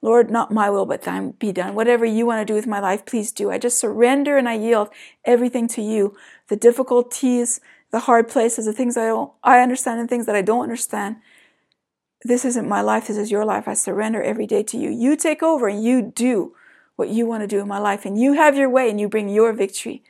Lord, 0.00 0.30
not 0.30 0.52
my 0.52 0.68
will, 0.68 0.84
but 0.84 1.00
thine 1.00 1.30
be 1.30 1.50
done. 1.50 1.74
Whatever 1.74 2.04
you 2.04 2.26
want 2.26 2.46
to 2.46 2.52
do 2.52 2.54
with 2.54 2.66
my 2.66 2.78
life, 2.78 3.06
please 3.06 3.32
do. 3.32 3.50
I 3.50 3.56
just 3.56 3.78
surrender 3.78 4.36
and 4.36 4.46
I 4.46 4.52
yield 4.52 4.90
everything 5.24 5.66
to 5.68 5.80
you. 5.80 6.14
The 6.48 6.56
difficulties, 6.56 7.58
the 7.90 8.00
hard 8.00 8.28
places, 8.28 8.66
the 8.66 8.74
things 8.74 8.98
I 8.98 9.06
don't, 9.06 9.32
I 9.42 9.60
understand 9.60 10.00
and 10.00 10.08
things 10.10 10.26
that 10.26 10.36
I 10.36 10.42
don't 10.42 10.62
understand. 10.62 11.16
This 12.26 12.46
isn't 12.46 12.66
my 12.66 12.80
life. 12.80 13.08
This 13.08 13.18
is 13.18 13.30
your 13.30 13.44
life. 13.44 13.68
I 13.68 13.74
surrender 13.74 14.22
every 14.22 14.46
day 14.46 14.62
to 14.62 14.78
you. 14.78 14.88
You 14.88 15.14
take 15.14 15.42
over 15.42 15.68
and 15.68 15.84
you 15.84 16.00
do 16.00 16.54
what 16.96 17.10
you 17.10 17.26
want 17.26 17.42
to 17.42 17.46
do 17.46 17.60
in 17.60 17.68
my 17.68 17.78
life 17.78 18.06
and 18.06 18.18
you 18.18 18.32
have 18.32 18.56
your 18.56 18.70
way 18.70 18.88
and 18.88 18.98
you 18.98 19.08
bring 19.08 19.28
your 19.28 19.52
victory. 19.52 20.02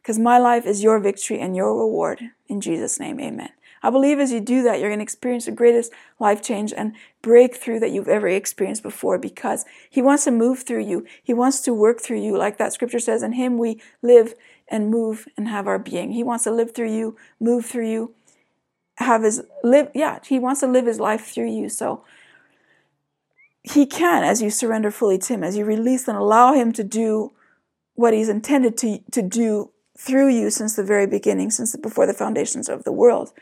Because 0.00 0.18
my 0.18 0.38
life 0.38 0.64
is 0.64 0.82
your 0.82 0.98
victory 0.98 1.38
and 1.38 1.54
your 1.54 1.78
reward. 1.78 2.30
In 2.48 2.62
Jesus' 2.62 2.98
name, 2.98 3.20
amen. 3.20 3.50
I 3.82 3.90
believe 3.90 4.18
as 4.18 4.32
you 4.32 4.40
do 4.40 4.62
that, 4.62 4.78
you're 4.78 4.88
going 4.88 4.98
to 4.98 5.02
experience 5.02 5.44
the 5.46 5.52
greatest 5.52 5.92
life 6.18 6.42
change 6.42 6.72
and 6.72 6.94
breakthrough 7.22 7.78
that 7.80 7.90
you've 7.90 8.08
ever 8.08 8.28
experienced 8.28 8.82
before 8.82 9.18
because 9.18 9.64
He 9.88 10.00
wants 10.00 10.24
to 10.24 10.30
move 10.30 10.62
through 10.62 10.84
you. 10.84 11.06
He 11.22 11.34
wants 11.34 11.60
to 11.62 11.74
work 11.74 12.00
through 12.00 12.22
you. 12.22 12.36
Like 12.36 12.58
that 12.58 12.72
scripture 12.72 12.98
says, 12.98 13.22
in 13.22 13.32
Him 13.32 13.58
we 13.58 13.80
live 14.02 14.34
and 14.68 14.90
move 14.90 15.26
and 15.36 15.48
have 15.48 15.66
our 15.66 15.78
being. 15.78 16.12
He 16.12 16.22
wants 16.22 16.44
to 16.44 16.50
live 16.50 16.74
through 16.74 16.94
you, 16.94 17.16
move 17.38 17.66
through 17.66 17.90
you, 17.90 18.14
have 19.00 19.22
His 19.22 19.42
live. 19.62 19.90
Yeah, 19.94 20.20
He 20.24 20.38
wants 20.38 20.60
to 20.60 20.66
live 20.66 20.86
His 20.86 21.00
life 21.00 21.26
through 21.26 21.50
you. 21.50 21.68
So, 21.68 22.04
he 23.62 23.84
can 23.84 24.24
as 24.24 24.40
you 24.40 24.48
surrender 24.48 24.90
fully 24.90 25.18
to 25.18 25.34
him 25.34 25.44
as 25.44 25.54
you 25.54 25.66
release 25.66 26.08
and 26.08 26.16
allow 26.16 26.54
him 26.54 26.72
to 26.72 26.82
do 26.82 27.30
what 27.94 28.14
he's 28.14 28.30
intended 28.30 28.74
to, 28.78 29.00
to 29.10 29.20
do 29.20 29.70
through 29.98 30.28
you 30.28 30.48
since 30.48 30.76
the 30.76 30.82
very 30.82 31.06
beginning 31.06 31.50
since 31.50 31.76
before 31.76 32.06
the 32.06 32.14
foundations 32.14 32.70
of 32.70 32.84
the 32.84 32.92
world 32.92 33.34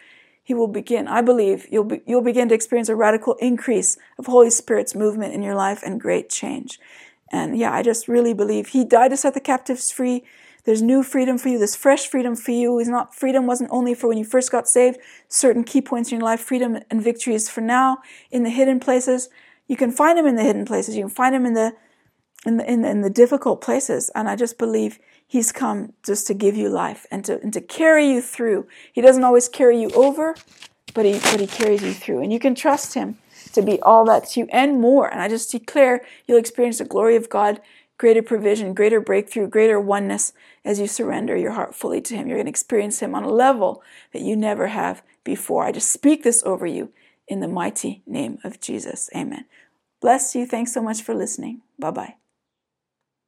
he 0.48 0.54
will 0.54 0.66
begin, 0.66 1.08
I 1.08 1.20
believe, 1.20 1.66
you'll, 1.70 1.84
be, 1.84 2.00
you'll 2.06 2.22
begin 2.22 2.48
to 2.48 2.54
experience 2.54 2.88
a 2.88 2.96
radical 2.96 3.34
increase 3.34 3.98
of 4.18 4.24
Holy 4.24 4.48
Spirit's 4.48 4.94
movement 4.94 5.34
in 5.34 5.42
your 5.42 5.54
life 5.54 5.82
and 5.84 6.00
great 6.00 6.30
change. 6.30 6.80
And 7.30 7.58
yeah, 7.58 7.70
I 7.70 7.82
just 7.82 8.08
really 8.08 8.32
believe 8.32 8.68
He 8.68 8.82
died 8.82 9.10
to 9.10 9.18
set 9.18 9.34
the 9.34 9.40
captives 9.40 9.90
free. 9.90 10.24
There's 10.68 10.82
new 10.82 11.02
freedom 11.02 11.38
for 11.38 11.48
you. 11.48 11.56
There's 11.56 11.74
fresh 11.74 12.08
freedom 12.08 12.36
for 12.36 12.50
you. 12.50 12.78
It's 12.78 12.90
not 12.90 13.14
freedom 13.14 13.46
wasn't 13.46 13.70
only 13.72 13.94
for 13.94 14.06
when 14.06 14.18
you 14.18 14.24
first 14.26 14.52
got 14.52 14.68
saved. 14.68 14.98
Certain 15.26 15.64
key 15.64 15.80
points 15.80 16.12
in 16.12 16.18
your 16.18 16.26
life, 16.26 16.40
freedom 16.40 16.78
and 16.90 17.02
victory 17.02 17.32
is 17.32 17.48
for 17.48 17.62
now 17.62 18.00
in 18.30 18.42
the 18.42 18.50
hidden 18.50 18.78
places. 18.78 19.30
You 19.66 19.76
can 19.76 19.90
find 19.90 20.18
them 20.18 20.26
in 20.26 20.36
the 20.36 20.42
hidden 20.42 20.66
places. 20.66 20.94
You 20.94 21.04
can 21.04 21.10
find 21.10 21.34
them 21.34 21.46
in 21.46 21.54
the 21.54 21.72
in 22.44 22.58
the, 22.58 22.70
in 22.70 22.82
the, 22.82 22.90
in 22.90 23.00
the 23.00 23.08
difficult 23.08 23.62
places. 23.62 24.10
And 24.14 24.28
I 24.28 24.36
just 24.36 24.58
believe 24.58 24.98
He's 25.26 25.52
come 25.52 25.94
just 26.04 26.26
to 26.26 26.34
give 26.34 26.54
you 26.54 26.68
life 26.68 27.06
and 27.10 27.24
to 27.24 27.40
and 27.40 27.50
to 27.54 27.62
carry 27.62 28.06
you 28.06 28.20
through. 28.20 28.66
He 28.92 29.00
doesn't 29.00 29.24
always 29.24 29.48
carry 29.48 29.80
you 29.80 29.88
over, 29.92 30.36
but 30.92 31.06
he 31.06 31.12
but 31.12 31.40
He 31.40 31.46
carries 31.46 31.82
you 31.82 31.94
through, 31.94 32.20
and 32.22 32.30
you 32.30 32.38
can 32.38 32.54
trust 32.54 32.92
Him 32.92 33.16
to 33.54 33.62
be 33.62 33.80
all 33.80 34.04
that 34.04 34.28
to 34.28 34.40
you 34.40 34.48
and 34.52 34.82
more. 34.82 35.08
And 35.08 35.22
I 35.22 35.28
just 35.28 35.50
declare 35.50 36.04
you'll 36.26 36.36
experience 36.36 36.76
the 36.76 36.84
glory 36.84 37.16
of 37.16 37.30
God 37.30 37.62
greater 37.98 38.22
provision, 38.22 38.74
greater 38.74 39.00
breakthrough, 39.00 39.48
greater 39.48 39.78
oneness 39.78 40.32
as 40.64 40.80
you 40.80 40.86
surrender 40.86 41.36
your 41.36 41.52
heart 41.52 41.74
fully 41.74 42.00
to 42.00 42.14
Him. 42.14 42.26
You're 42.26 42.38
going 42.38 42.46
to 42.46 42.50
experience 42.50 43.00
Him 43.00 43.14
on 43.14 43.24
a 43.24 43.30
level 43.30 43.82
that 44.12 44.22
you 44.22 44.36
never 44.36 44.68
have 44.68 45.02
before. 45.24 45.64
I 45.64 45.72
just 45.72 45.90
speak 45.90 46.22
this 46.22 46.42
over 46.44 46.66
you 46.66 46.92
in 47.26 47.40
the 47.40 47.48
mighty 47.48 48.02
name 48.06 48.38
of 48.44 48.60
Jesus. 48.60 49.10
Amen. 49.14 49.44
Bless 50.00 50.34
you. 50.34 50.46
Thanks 50.46 50.72
so 50.72 50.80
much 50.80 51.02
for 51.02 51.14
listening. 51.14 51.60
Bye 51.78 51.90
bye. 51.90 52.27